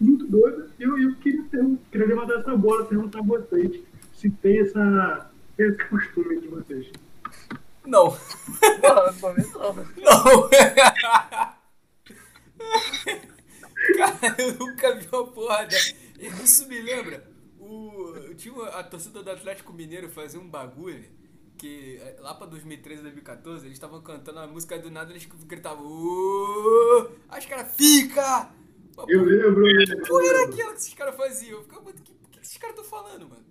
[0.00, 0.70] muito doida.
[0.78, 3.80] Eu, eu queria, ter, queria levantar essa bola, perguntar a vocês
[4.14, 6.90] se tem essa, esse costume de vocês.
[7.86, 8.16] Não.
[8.82, 9.74] Não, não.
[9.96, 10.50] Não.
[13.96, 15.94] Cara, eu nunca vi uma porra dessa.
[16.42, 17.28] Isso me lembra.
[17.58, 21.04] O, tinha uma, a torcida do Atlético Mineiro fazer um bagulho
[21.60, 25.84] que é, lá pra 2013, 2014, eles estavam cantando a música do nada, eles gritavam.
[27.28, 28.50] Aí os caras, fica!
[29.06, 29.68] Eu lembro.
[29.68, 31.58] eu Que porra era aquela que esses caras faziam?
[31.58, 33.44] Eu ficava, mano, que, que esses caras estão falando, mano?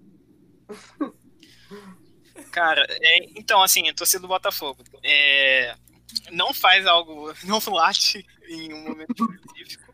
[2.52, 5.76] Cara, é, então, assim, a torcida do Botafogo é,
[6.32, 9.24] não faz algo, não late em um momento
[9.56, 9.94] específico.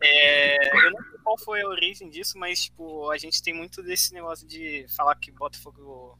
[0.00, 3.82] É, eu não sei qual foi a origem disso, mas, tipo, a gente tem muito
[3.82, 6.16] desse negócio de falar que Botafogo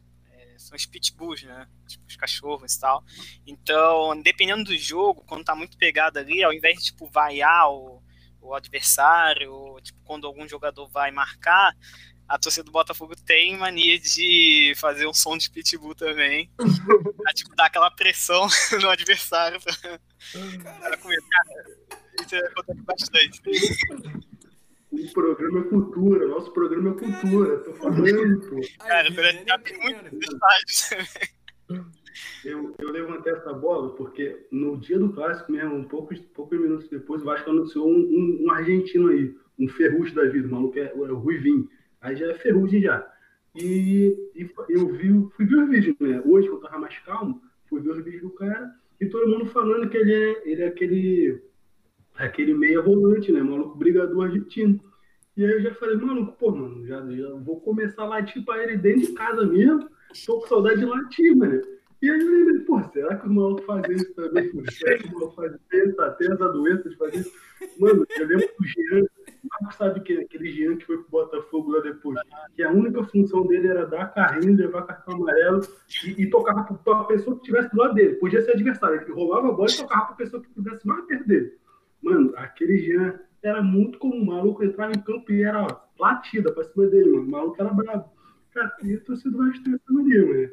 [0.58, 1.66] são os pitbulls, né?
[1.86, 3.04] Tipo, os cachorros e tal.
[3.46, 8.02] Então, dependendo do jogo, quando tá muito pegado ali, ao invés de, tipo, vaiar o,
[8.40, 11.74] o adversário, ou, tipo, quando algum jogador vai marcar,
[12.28, 16.50] a torcida do Botafogo tem mania de fazer um som de pitbull também.
[17.16, 18.46] pra, tipo, dar aquela pressão
[18.82, 20.00] no adversário pra,
[20.80, 21.18] pra comer.
[21.30, 21.64] Cara,
[22.20, 23.42] isso acontece bastante.
[25.04, 27.58] O programa é cultura, nosso programa é cultura.
[27.58, 28.60] Tô falando, pô.
[28.78, 30.28] Cara, Aí, parece Viviane que já tem muitos
[31.68, 31.84] também.
[32.44, 36.88] Eu, eu levantei essa bola porque no dia do clássico mesmo, um poucos, poucos minutos
[36.88, 40.78] depois, o Vasco anunciou um, um, um argentino aí, um ferrugem da vida, o maluco
[40.78, 41.68] é, é o Ruivinho.
[42.00, 43.06] Aí já é ferrugem já.
[43.54, 46.22] E, e eu vi, fui ver os vídeos, né?
[46.24, 49.46] Hoje, que eu tava mais calmo, fui ver os vídeos do cara e todo mundo
[49.46, 51.42] falando que ele é, ele é aquele,
[52.16, 53.42] aquele meia volante, né?
[53.42, 54.80] Maluco brigador argentino.
[55.38, 58.60] E aí eu já falei, maluco, pô, mano, já, já vou começar a latir pra
[58.60, 59.88] ele dentro de casa mesmo.
[60.26, 61.62] Tô com saudade de latir, mano.
[62.02, 64.52] E aí eu lembrei, pô, será que os malucos fazem isso também?
[64.52, 64.72] Mano?
[64.72, 67.32] Será que os malucos fazem essa, tem essa doença de fazer isso?
[67.78, 71.70] Mano, eu lembro do Jean, o Marcos sabe que aquele Jean que foi pro Botafogo
[71.70, 72.18] lá depois,
[72.56, 75.60] que a única função dele era dar carrinho, levar cartão amarelo
[76.04, 78.16] e, e tocar pra, pessoa que estivesse do lado dele.
[78.16, 81.28] Podia ser adversário, ele rolava a bola e tocava pra pessoa que estivesse mais perto
[81.28, 81.56] dele.
[82.02, 84.22] Mano, aquele Jean era muito comum.
[84.22, 87.22] O maluco entrava em campo e era ó, latida pra cima dele, mano.
[87.24, 88.10] O maluco era bravo.
[88.52, 90.52] Cara, e a torcida do Vasco tem essa mania, mano.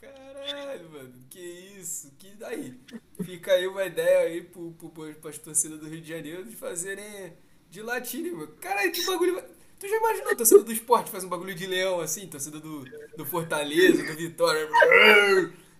[0.00, 2.14] Caralho, mano, que isso?
[2.18, 2.78] Que daí?
[3.24, 7.32] Fica aí uma ideia aí pro, pro, pras torcidas do Rio de Janeiro de fazerem
[7.70, 8.52] de latirem, mano.
[8.60, 9.42] Caralho, que bagulho.
[9.78, 12.26] Tu já imaginou a torcida do esporte faz um bagulho de leão assim?
[12.26, 12.84] Torcida do,
[13.16, 14.66] do Fortaleza, do Vitória.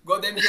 [0.02, 0.46] Igual da MG.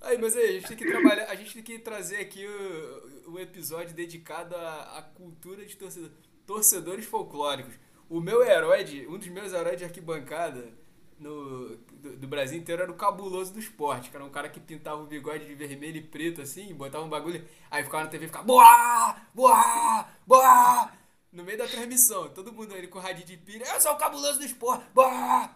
[0.00, 3.09] Aí, mas aí, a gente tem que trabalhar, a gente tem que trazer aqui o,
[3.32, 6.10] o episódio dedicado à, à cultura de torcedor,
[6.46, 7.74] torcedores folclóricos.
[8.08, 10.72] O meu herói, de, um dos meus heróis de arquibancada
[11.18, 15.02] no, do, do Brasil inteiro era o cabuloso do esporte, era um cara que pintava
[15.02, 18.28] o bigode de vermelho e preto assim, botava um bagulho, aí ficava na TV e
[18.28, 20.92] ficava boa, boa, boa,
[21.30, 23.98] no meio da transmissão, todo mundo ele com o radinho de pilha, eu sou o
[23.98, 25.50] cabuloso do esporte, boa.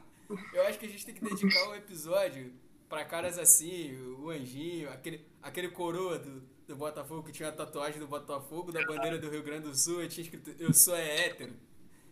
[0.52, 2.52] Eu acho que a gente tem que dedicar um episódio
[2.94, 7.98] pra caras assim, o Anjinho, aquele, aquele coroa do, do Botafogo que tinha a tatuagem
[7.98, 11.54] do Botafogo, da bandeira do Rio Grande do Sul, tinha escrito Eu sou é hétero.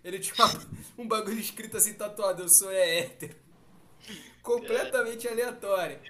[0.02, 0.44] Ele tinha
[0.98, 3.36] um bagulho escrito assim tatuado, eu sou é hétero.
[4.42, 6.00] Completamente aleatório.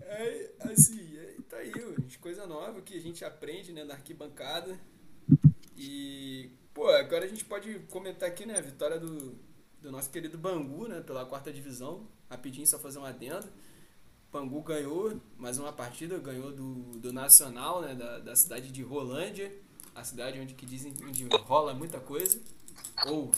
[0.00, 1.72] É, assim, é, tá aí,
[2.20, 4.78] coisa nova que a gente aprende, né, na arquibancada.
[5.76, 9.36] E, pô, agora a gente pode comentar aqui, né, a vitória do,
[9.80, 12.06] do nosso querido Bangu, né, pela quarta divisão.
[12.30, 13.46] Rapidinho, só fazer um adendo.
[14.32, 19.52] Bangu ganhou mais uma partida, ganhou do, do Nacional, né, da, da cidade de Rolândia,
[19.94, 22.38] a cidade onde que dizem onde rola muita coisa,
[23.06, 23.30] ou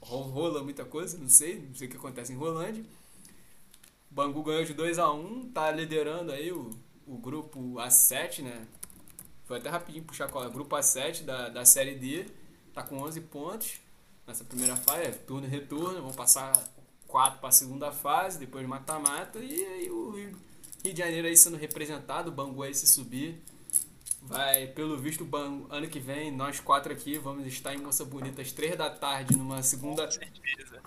[0.00, 2.84] ro- rola muita coisa, não sei, não sei o que acontece em Rolândia.
[4.10, 6.70] Bangu ganhou de 2 a 1 tá liderando aí o,
[7.06, 8.66] o grupo A7, né?
[9.44, 10.48] Foi até rapidinho puxar é.
[10.50, 12.26] Grupo A7 da, da Série D,
[12.74, 13.80] tá com 11 pontos
[14.26, 16.52] nessa primeira fase, é turno e retorno, vão passar
[17.06, 20.32] quatro para a segunda fase, depois mata-mata, e aí o Rio,
[20.84, 23.40] Rio de Janeiro aí sendo representado, o Bangu aí se subir.
[24.22, 28.04] Vai, pelo visto, o Bangu, ano que vem, nós quatro aqui vamos estar em Moça
[28.04, 30.08] Bonita às três da tarde, numa segunda,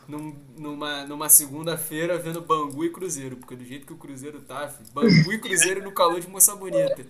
[0.10, 4.68] num- numa, numa segunda-feira vendo Bangu e Cruzeiro, porque do jeito que o Cruzeiro tá,
[4.68, 7.06] filho, Bangu e Cruzeiro no calor de Moça Bonita.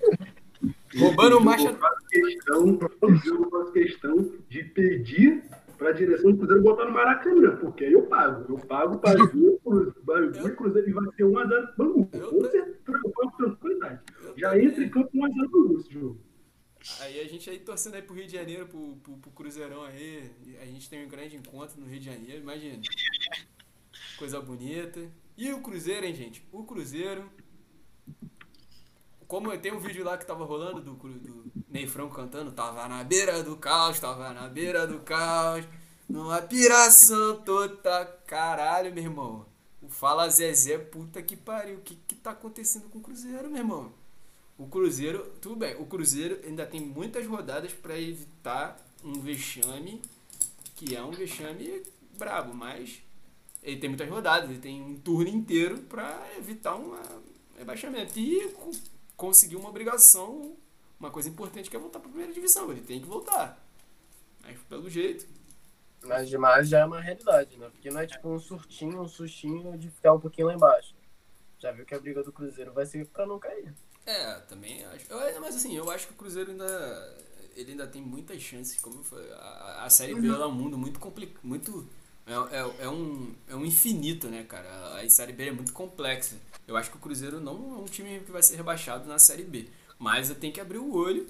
[1.00, 1.70] Roubando marcha.
[1.70, 5.44] Eu faço questão, eu faço questão de pedir
[5.80, 8.46] para a direção do Cruzeiro botar no Maracanã, porque aí eu pago.
[8.54, 12.10] Eu pago para ver o Bangu e Cruzeiro e vai ser 1x0 Bangu.
[12.14, 14.00] Eu Com tô- certeza, com tranquilidade.
[14.38, 16.20] Já entra em campo 1x0 Bangu esse jogo.
[17.02, 20.30] Aí a gente aí torcendo aí pro Rio de Janeiro, pro, pro, pro Cruzeirão aí.
[20.62, 22.80] A gente tem um grande encontro no Rio de Janeiro, imagina.
[24.18, 25.00] Coisa bonita.
[25.38, 26.46] E o Cruzeiro, hein, gente?
[26.52, 27.24] O Cruzeiro.
[29.30, 33.04] Como tem um vídeo lá que tava rolando do, do Ney Franco cantando, tava na
[33.04, 35.64] beira do caos, tava na beira do caos,
[36.10, 38.06] numa piração toda.
[38.26, 39.46] Caralho, meu irmão.
[39.84, 41.78] O Fala Zezé, puta que pariu.
[41.78, 43.94] O que que tá acontecendo com o Cruzeiro, meu irmão?
[44.58, 50.02] O Cruzeiro, tudo bem, o Cruzeiro ainda tem muitas rodadas para evitar um vexame,
[50.76, 51.84] que é um vexame
[52.18, 53.00] brabo, mas
[53.62, 56.98] ele tem muitas rodadas, ele tem um turno inteiro para evitar um
[57.56, 58.18] rebaixamento.
[58.18, 58.56] E
[59.20, 60.56] conseguiu uma obrigação,
[60.98, 62.72] uma coisa importante que é voltar para a primeira divisão.
[62.72, 63.62] Ele tem que voltar.
[64.42, 65.28] Mas pelo jeito.
[66.04, 67.70] Mas demais já é uma realidade, né?
[67.70, 70.96] Porque não é tipo um surtinho, um sustinho de ficar um pouquinho lá embaixo.
[71.60, 73.74] Já viu que a briga do Cruzeiro vai ser para não cair.
[74.06, 75.12] É, também acho.
[75.12, 77.18] Eu, mas assim, eu acho que o Cruzeiro ainda.
[77.58, 78.80] Ele ainda tem muitas chances.
[78.80, 80.42] Como eu falei, a, a Série B uhum.
[80.42, 81.44] é um mundo muito complicado.
[81.44, 81.86] Muito.
[82.30, 85.02] É, é, é, um, é um infinito, né, cara?
[85.02, 86.36] A Série B é muito complexa.
[86.68, 89.44] Eu acho que o Cruzeiro não é um time que vai ser rebaixado na Série
[89.44, 89.68] B.
[89.98, 91.28] Mas eu tenho que abrir o olho,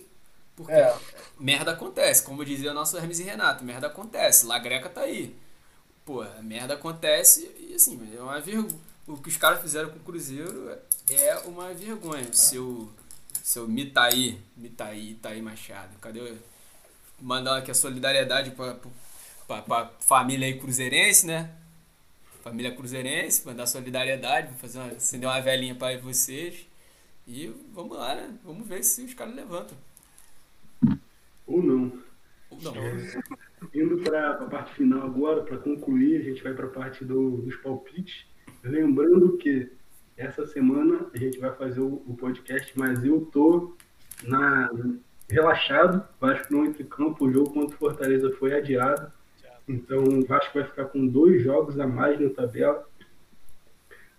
[0.56, 0.94] porque é.
[1.40, 2.22] merda acontece.
[2.24, 4.46] Como dizia o nosso Hermes e Renato, merda acontece.
[4.46, 5.36] La Greca tá aí.
[6.04, 8.76] Pô, merda acontece e assim, é uma vergonha.
[9.08, 10.78] O que os caras fizeram com o Cruzeiro
[11.10, 12.32] é uma vergonha.
[12.34, 12.92] Seu,
[13.42, 15.98] seu Mitaí, Mitaí, Itaí Machado.
[16.00, 16.34] Cadê?
[17.20, 18.78] Mandar aqui a solidariedade pra,
[19.50, 21.50] pra, pra família aí cruzeirense, né?
[22.44, 26.68] Família cruzeirense, mandar solidariedade, fazer uma, acender uma velhinha para vocês.
[27.28, 28.38] E vamos lá, né?
[28.44, 29.78] Vamos ver se os caras levantam.
[31.48, 31.92] Ou não.
[32.52, 32.76] Ou não.
[32.76, 33.20] É,
[33.74, 37.38] indo para a parte final agora, para concluir, a gente vai para a parte do,
[37.38, 38.26] dos palpites.
[38.64, 39.72] Lembrando que
[40.16, 43.76] essa semana a gente vai fazer o, o podcast, mas eu tô
[44.24, 44.70] na,
[45.30, 46.08] relaxado.
[46.20, 49.12] Vasco não entra em campo, o jogo contra o Fortaleza foi adiado.
[49.70, 52.84] Então o Vasco vai ficar com dois jogos a mais na tabela.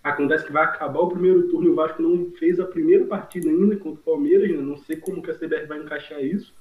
[0.01, 3.49] Acontece que vai acabar o primeiro turno e o Vasco não fez a primeira partida
[3.49, 4.49] ainda contra o Palmeiras.
[4.49, 4.57] Né?
[4.57, 6.53] Não sei como que a CBR vai encaixar isso.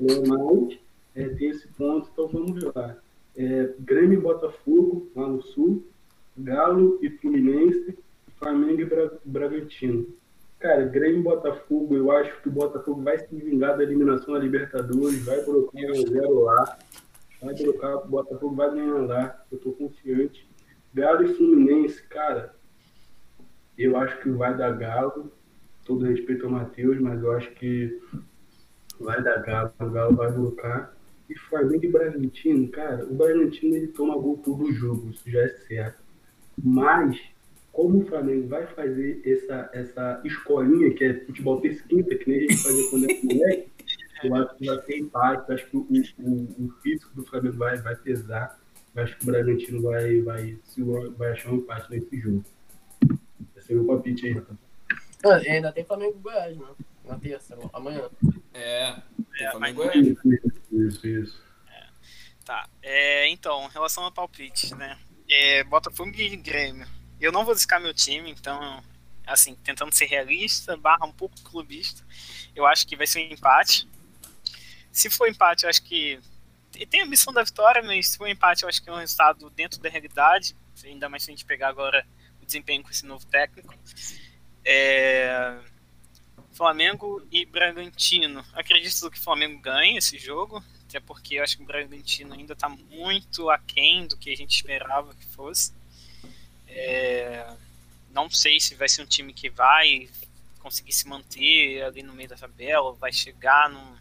[0.00, 0.78] É, mas
[1.16, 2.96] é, tem esse ponto, então vamos lá.
[3.36, 5.84] É, Grêmio e Botafogo, lá no Sul.
[6.38, 7.98] Galo e Fluminense.
[8.38, 10.06] Flamengo e Bra Bragantino.
[10.60, 14.40] Cara, Grêmio e Botafogo, eu acho que o Botafogo vai se vingar da eliminação da
[14.40, 16.78] Libertadores, vai colocar um zero lá,
[17.42, 20.48] vai colocar, o Botafogo vai ganhar lá, eu tô confiante.
[20.92, 22.54] Galo e Fluminense, cara,
[23.78, 25.32] eu acho que vai dar Galo,
[25.84, 28.00] todo respeito ao Matheus, mas eu acho que
[29.00, 30.94] vai dar Galo, o Galo vai colocar.
[31.28, 35.48] E Flamengo e Bragantino, cara, o Bragantino ele toma gol todo jogo, isso já é
[35.48, 36.02] certo.
[36.62, 37.20] Mas
[37.72, 42.42] como o Flamengo vai fazer essa, essa escolinha, que é futebol terça-quinta, que nem a
[42.42, 43.69] gente fazia quando era moleque,
[44.22, 47.76] eu acho que vai ter empate, acho que o, o, o, físico do Flamengo vai,
[47.78, 48.58] vai pesar,
[48.94, 50.58] eu acho que o Bragantino vai, vai,
[51.16, 52.44] vai achar um empate nesse jogo.
[53.56, 54.42] Esse é o meu palpite aí,
[55.22, 56.66] ah, ainda tem Flamengo e Goiás, né?
[57.04, 58.08] Na terça, amanhã.
[58.54, 58.96] É,
[59.38, 60.54] é, Flamengo e Goiás.
[60.72, 61.42] Isso, isso.
[61.68, 61.86] É.
[62.44, 64.96] Tá, é, então, em relação a palpites, né?
[65.28, 66.86] É, Botafogo e Grêmio
[67.20, 68.82] eu não vou discar meu time, então,
[69.26, 72.02] assim, tentando ser realista, barra um pouco clubista,
[72.56, 73.86] eu acho que vai ser um empate.
[74.92, 76.20] Se for empate, eu acho que.
[76.88, 79.50] Tem a missão da vitória, mas se for empate, eu acho que é um resultado
[79.50, 82.06] dentro da realidade, ainda mais se a gente pegar agora
[82.40, 83.74] o desempenho com esse novo técnico.
[84.64, 85.58] É...
[86.52, 88.44] Flamengo e Bragantino.
[88.52, 92.52] Acredito que o Flamengo ganhe esse jogo, até porque eu acho que o Bragantino ainda
[92.52, 95.72] está muito aquém do que a gente esperava que fosse.
[96.68, 97.50] É,
[98.10, 100.08] não sei se vai ser um time que vai
[100.58, 103.96] conseguir se manter ali no meio da tabela, vai chegar num,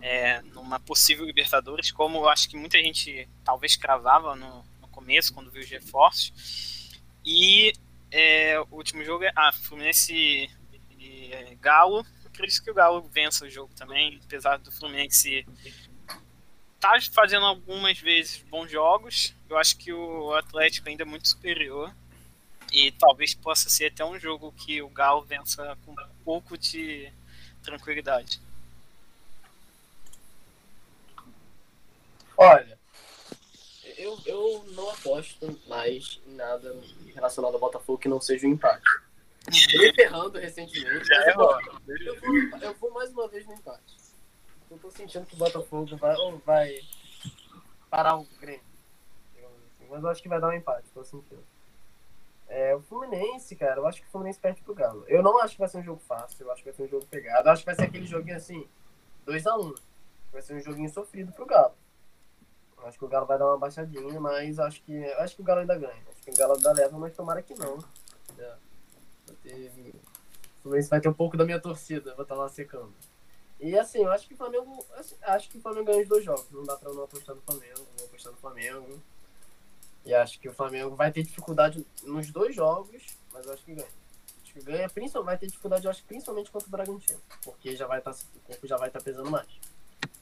[0.00, 5.32] é, numa possível Libertadores, como eu acho que muita gente talvez cravava no, no começo,
[5.32, 7.00] quando viu os reforços.
[7.24, 7.72] E
[8.10, 10.50] é, o último jogo é ah, Fluminense e,
[10.98, 12.06] e é, Galo.
[12.24, 15.46] Eu acredito que o Galo vença o jogo também, apesar do Fluminense
[16.80, 19.34] tá fazendo algumas vezes bons jogos.
[19.48, 21.92] Eu acho que o Atlético ainda é muito superior.
[22.72, 27.10] E talvez possa ser até um jogo que o Galo vença com um pouco de
[27.62, 28.40] tranquilidade.
[32.36, 32.78] Olha,
[33.96, 36.76] eu, eu não aposto mais em nada
[37.14, 38.82] relacionado ao Botafogo que não seja um empate.
[39.72, 41.04] Eu ferrando recentemente.
[41.06, 43.96] Já é eu, vou, eu vou mais uma vez no empate.
[44.70, 46.80] Eu tô sentindo que o Botafogo vai, vai
[47.88, 48.60] parar o Grêmio.
[49.36, 49.88] Assim.
[49.88, 51.42] Mas eu acho que vai dar um empate, tô sentindo.
[52.46, 55.04] É, o Fluminense, cara, eu acho que o Fluminense perde pro Galo.
[55.06, 56.88] Eu não acho que vai ser um jogo fácil, eu acho que vai ser um
[56.88, 57.48] jogo pegado.
[57.48, 58.68] Eu acho que vai ser aquele joguinho assim,
[59.26, 59.60] 2x1.
[59.60, 59.74] Um.
[60.30, 61.74] Vai ser um joguinho sofrido pro Galo.
[62.88, 65.60] Acho que o Galo vai dar uma baixadinha, mas acho que, acho que o Galo
[65.60, 66.02] ainda ganha.
[66.10, 67.78] Acho que o Galo ainda leva, mas tomara que não.
[68.38, 68.54] É.
[69.42, 69.94] Ter...
[70.58, 72.94] O Fluminense vai ter um pouco da minha torcida, vou estar lá secando.
[73.60, 74.86] E assim, eu acho que o Flamengo.
[74.96, 76.50] Assim, acho que o Flamengo ganha os dois jogos.
[76.50, 77.86] Não dá pra não apostar no Flamengo.
[77.96, 79.02] Vou apostar no Flamengo.
[80.04, 83.74] E acho que o Flamengo vai ter dificuldade nos dois jogos, mas eu acho que
[83.74, 83.88] ganha.
[84.42, 87.20] Acho que ganha, principalmente, vai ter dificuldade, eu acho, principalmente contra o Bragantino.
[87.44, 89.48] Porque já vai tá, o corpo já vai estar tá pesando mais.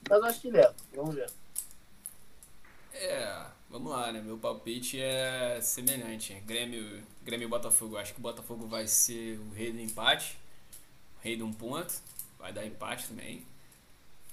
[0.09, 0.75] Mas eu acho que leva.
[0.93, 1.31] Vamos ver.
[2.99, 4.23] É, vamos lá, né?
[4.23, 6.33] Meu palpite é semelhante.
[6.47, 7.97] Grêmio, Grêmio e Botafogo.
[7.99, 10.39] Acho que o Botafogo vai ser o rei do empate.
[11.23, 11.93] rei de um ponto,
[12.39, 13.45] vai dar empate também.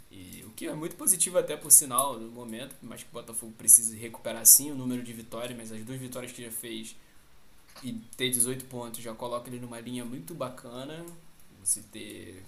[0.10, 3.52] E o que é muito positivo até por sinal no momento, mas que o Botafogo
[3.58, 6.96] precisa recuperar sim o número de vitórias, mas as duas vitórias que já fez
[7.84, 11.06] e ter 18 pontos já coloca ele numa linha muito bacana.
[11.64, 12.44] Você ter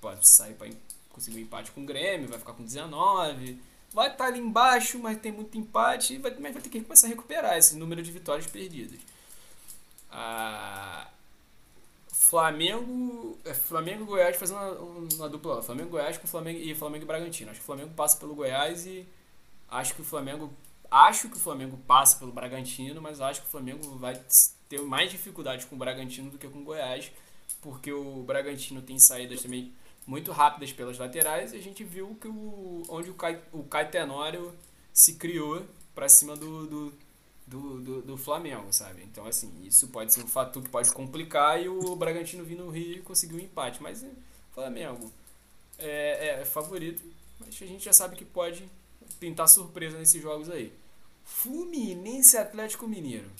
[0.00, 0.70] pode sair para
[1.10, 3.60] conseguir um empate com o Grêmio, vai ficar com 19.
[3.92, 7.06] Vai estar tá ali embaixo, mas tem muito empate, vai, mas vai ter que começar
[7.06, 8.98] a recuperar esse número de vitórias perdidas.
[10.10, 11.08] Ah,
[12.28, 13.38] Flamengo.
[13.44, 15.62] É, Flamengo Goiás fazendo uma, uma dupla.
[15.62, 17.50] Flamengo Goiás com Flamengo e Flamengo e Bragantino.
[17.50, 19.06] Acho que o Flamengo passa pelo Goiás e
[19.70, 20.52] acho que o Flamengo.
[20.90, 24.20] Acho que o Flamengo passa pelo Bragantino, mas acho que o Flamengo vai
[24.68, 27.10] ter mais dificuldades com o Bragantino do que com o Goiás,
[27.60, 29.72] porque o Bragantino tem saídas também
[30.08, 33.62] muito rápidas pelas laterais e a gente viu que o, onde o, Cai, o
[34.90, 36.94] se criou para cima do, do
[37.46, 39.02] do, do, do, Flamengo, sabe?
[39.04, 42.68] Então, assim, isso pode ser um fator que pode complicar e o Bragantino vir no
[42.68, 43.82] Rio e conseguir um empate.
[43.82, 44.10] Mas o
[44.52, 45.10] Flamengo
[45.78, 47.02] é, é, favorito,
[47.40, 48.68] mas a gente já sabe que pode
[49.18, 50.70] pintar surpresa nesses jogos aí.
[51.24, 53.30] Fluminense Atlético Mineiro.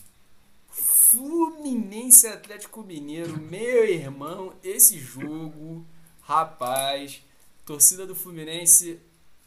[0.71, 5.85] Fluminense Atlético Mineiro, meu irmão, esse jogo,
[6.29, 7.23] rapaz,
[7.65, 9.01] torcida do Fluminense,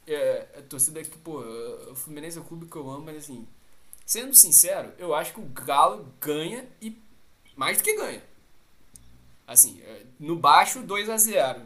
[0.05, 3.47] é, é torcida que, pô, o Fluminense é o clube que eu amo, mas assim,
[4.11, 7.01] Sendo sincero, eu acho que o Galo ganha e
[7.55, 8.21] mais do que ganha.
[9.47, 11.61] Assim, é, no baixo 2 a 0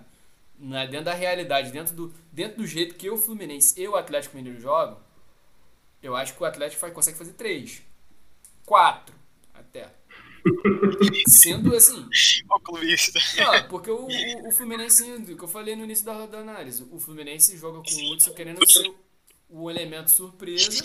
[0.60, 0.86] né?
[0.86, 4.60] Dentro da realidade, dentro do, dentro do jeito que o Fluminense e o Atlético Mineiro
[4.62, 5.00] jogam,
[6.04, 7.82] eu acho que o Atlético faz, consegue fazer 3.
[8.64, 9.25] 4 até.
[11.28, 12.08] Sendo assim.
[12.50, 13.20] O clubista.
[13.38, 17.00] Não, porque o, o, o Fluminense, que eu falei no início da, da análise, o
[17.00, 18.94] Fluminense joga com o Hudson querendo ser
[19.50, 20.84] o elemento surpresa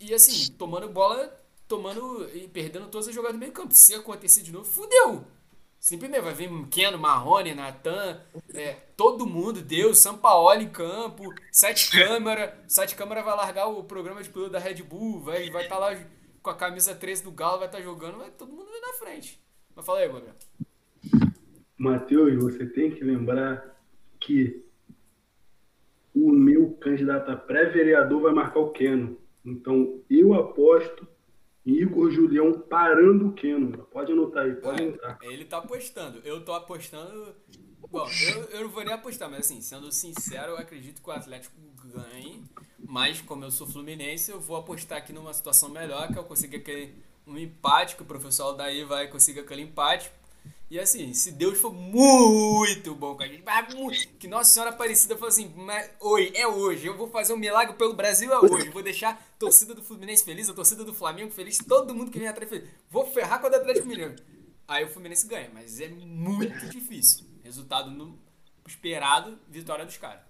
[0.00, 1.32] e assim, tomando bola,
[1.68, 3.74] tomando e perdendo todas as jogadas do meio campo.
[3.74, 5.24] Se acontecer de novo, fudeu.
[5.78, 8.20] Simplesmente vai vir Keno, Marrone, Natan,
[8.54, 13.82] é, todo mundo, Deus, São Paulo em campo, sete câmera, sete câmera vai largar o
[13.82, 15.96] programa de piloto da Red Bull, vai estar vai tá lá
[16.42, 19.40] com a camisa 13 do Galo, vai estar tá jogando, vai todo mundo na frente.
[19.74, 20.34] Mas fala aí, Gabriel.
[21.78, 23.80] Matheus, você tem que lembrar
[24.20, 24.64] que
[26.14, 29.18] o meu candidato a pré-vereador vai marcar o Keno.
[29.44, 31.08] Então, eu aposto
[31.64, 33.78] em Igor Julião parando o Keno.
[33.86, 35.18] Pode anotar aí, pode é, anotar.
[35.22, 36.20] Ele tá apostando.
[36.24, 37.34] Eu tô apostando.
[37.92, 41.12] Bom, eu, eu não vou nem apostar, mas assim, sendo sincero, eu acredito que o
[41.12, 42.42] Atlético ganhe.
[42.78, 46.56] Mas, como eu sou fluminense, eu vou apostar aqui numa situação melhor, que eu consiga
[46.56, 46.94] aquele
[47.26, 50.10] um empate, que o professor daí vai conseguir aquele empate
[50.72, 53.44] e assim, se Deus for muito bom com a gente,
[54.18, 55.52] que Nossa Senhora Aparecida falou assim:
[56.00, 58.70] oi, é hoje, eu vou fazer um milagre pelo Brasil, é hoje.
[58.70, 62.18] vou deixar a torcida do Fluminense feliz, a torcida do Flamengo feliz, todo mundo que
[62.18, 62.70] vem atrás feliz.
[62.88, 64.16] Vou ferrar com o Atlético Mineiro.
[64.66, 67.26] Aí o Fluminense ganha, mas é muito difícil.
[67.42, 68.18] Resultado no
[68.66, 70.22] esperado, vitória dos caras.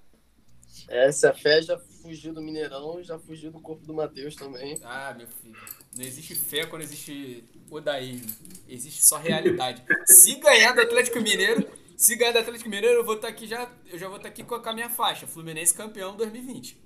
[0.88, 4.80] Essa fé já fugiu do Mineirão, já fugiu do corpo do Matheus também.
[4.82, 5.60] Ah, meu filho.
[5.96, 8.32] Não existe fé quando existe odaísmo.
[8.66, 9.84] Existe só realidade.
[10.06, 13.46] se ganhar do Atlético Mineiro, se ganhar do Atlético Mineiro, eu vou estar tá aqui
[13.46, 13.70] já.
[13.90, 15.26] Eu já vou estar tá aqui com a minha faixa.
[15.26, 16.80] Fluminense campeão 2020.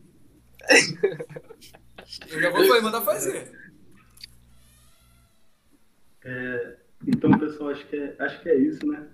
[2.28, 3.66] eu já vou mandar fazer.
[6.24, 9.08] É, então, pessoal, acho que é, acho que é isso, né?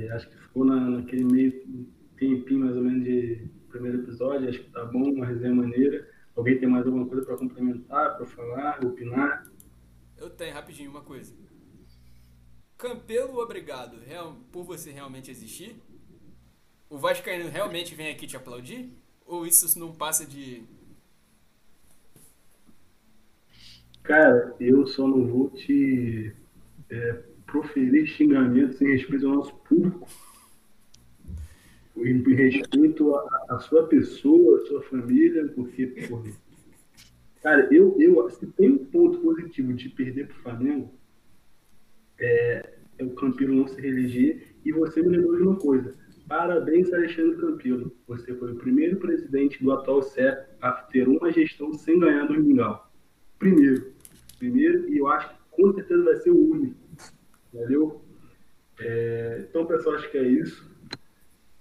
[0.00, 4.48] É, acho que ficou na, naquele meio tempinho mais ou menos de primeiro episódio.
[4.48, 6.08] Acho que tá bom, uma resenha maneira.
[6.36, 9.50] Alguém tem mais alguma coisa para complementar, para falar, opinar?
[10.16, 11.34] Eu tenho, rapidinho, uma coisa.
[12.78, 15.76] Campelo, obrigado real, por você realmente existir?
[16.88, 18.90] O Vascaíno realmente vem aqui te aplaudir?
[19.26, 20.64] Ou isso não passa de.
[24.02, 26.34] Cara, eu só não vou te
[26.88, 30.08] é, proferir xingamentos em respeito ao nosso público
[31.96, 33.14] em respeito
[33.48, 36.30] à sua pessoa, à sua família, porque, porra,
[37.42, 40.94] cara, eu, eu, se tem um ponto positivo de perder para o Flamengo,
[42.18, 45.94] é, é o Campilo não se reeleger, e você me lembrou de uma coisa.
[46.28, 47.92] Parabéns, Alexandre Campilo.
[48.06, 52.40] Você foi o primeiro presidente do atual CE a ter uma gestão sem ganhar no
[52.40, 52.88] Mingau.
[53.38, 53.92] Primeiro.
[54.38, 56.79] Primeiro, e eu acho que com certeza vai ser o único.
[57.52, 58.02] Valeu?
[58.78, 60.70] É, então, pessoal, acho que é isso.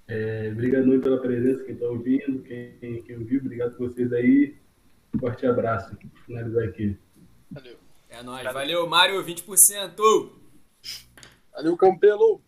[0.08, 4.56] É, obrigado pela presença, quem está ouvindo, quem, quem ouviu, obrigado por vocês aí.
[5.14, 5.96] Um forte abraço.
[6.02, 6.98] Vou finalizar aqui.
[7.52, 7.78] Valeu.
[8.10, 8.44] É nóis.
[8.44, 10.32] Valeu, Mário, 20%.
[11.52, 12.42] Valeu, Campelo.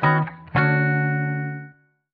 [0.00, 0.39] Thank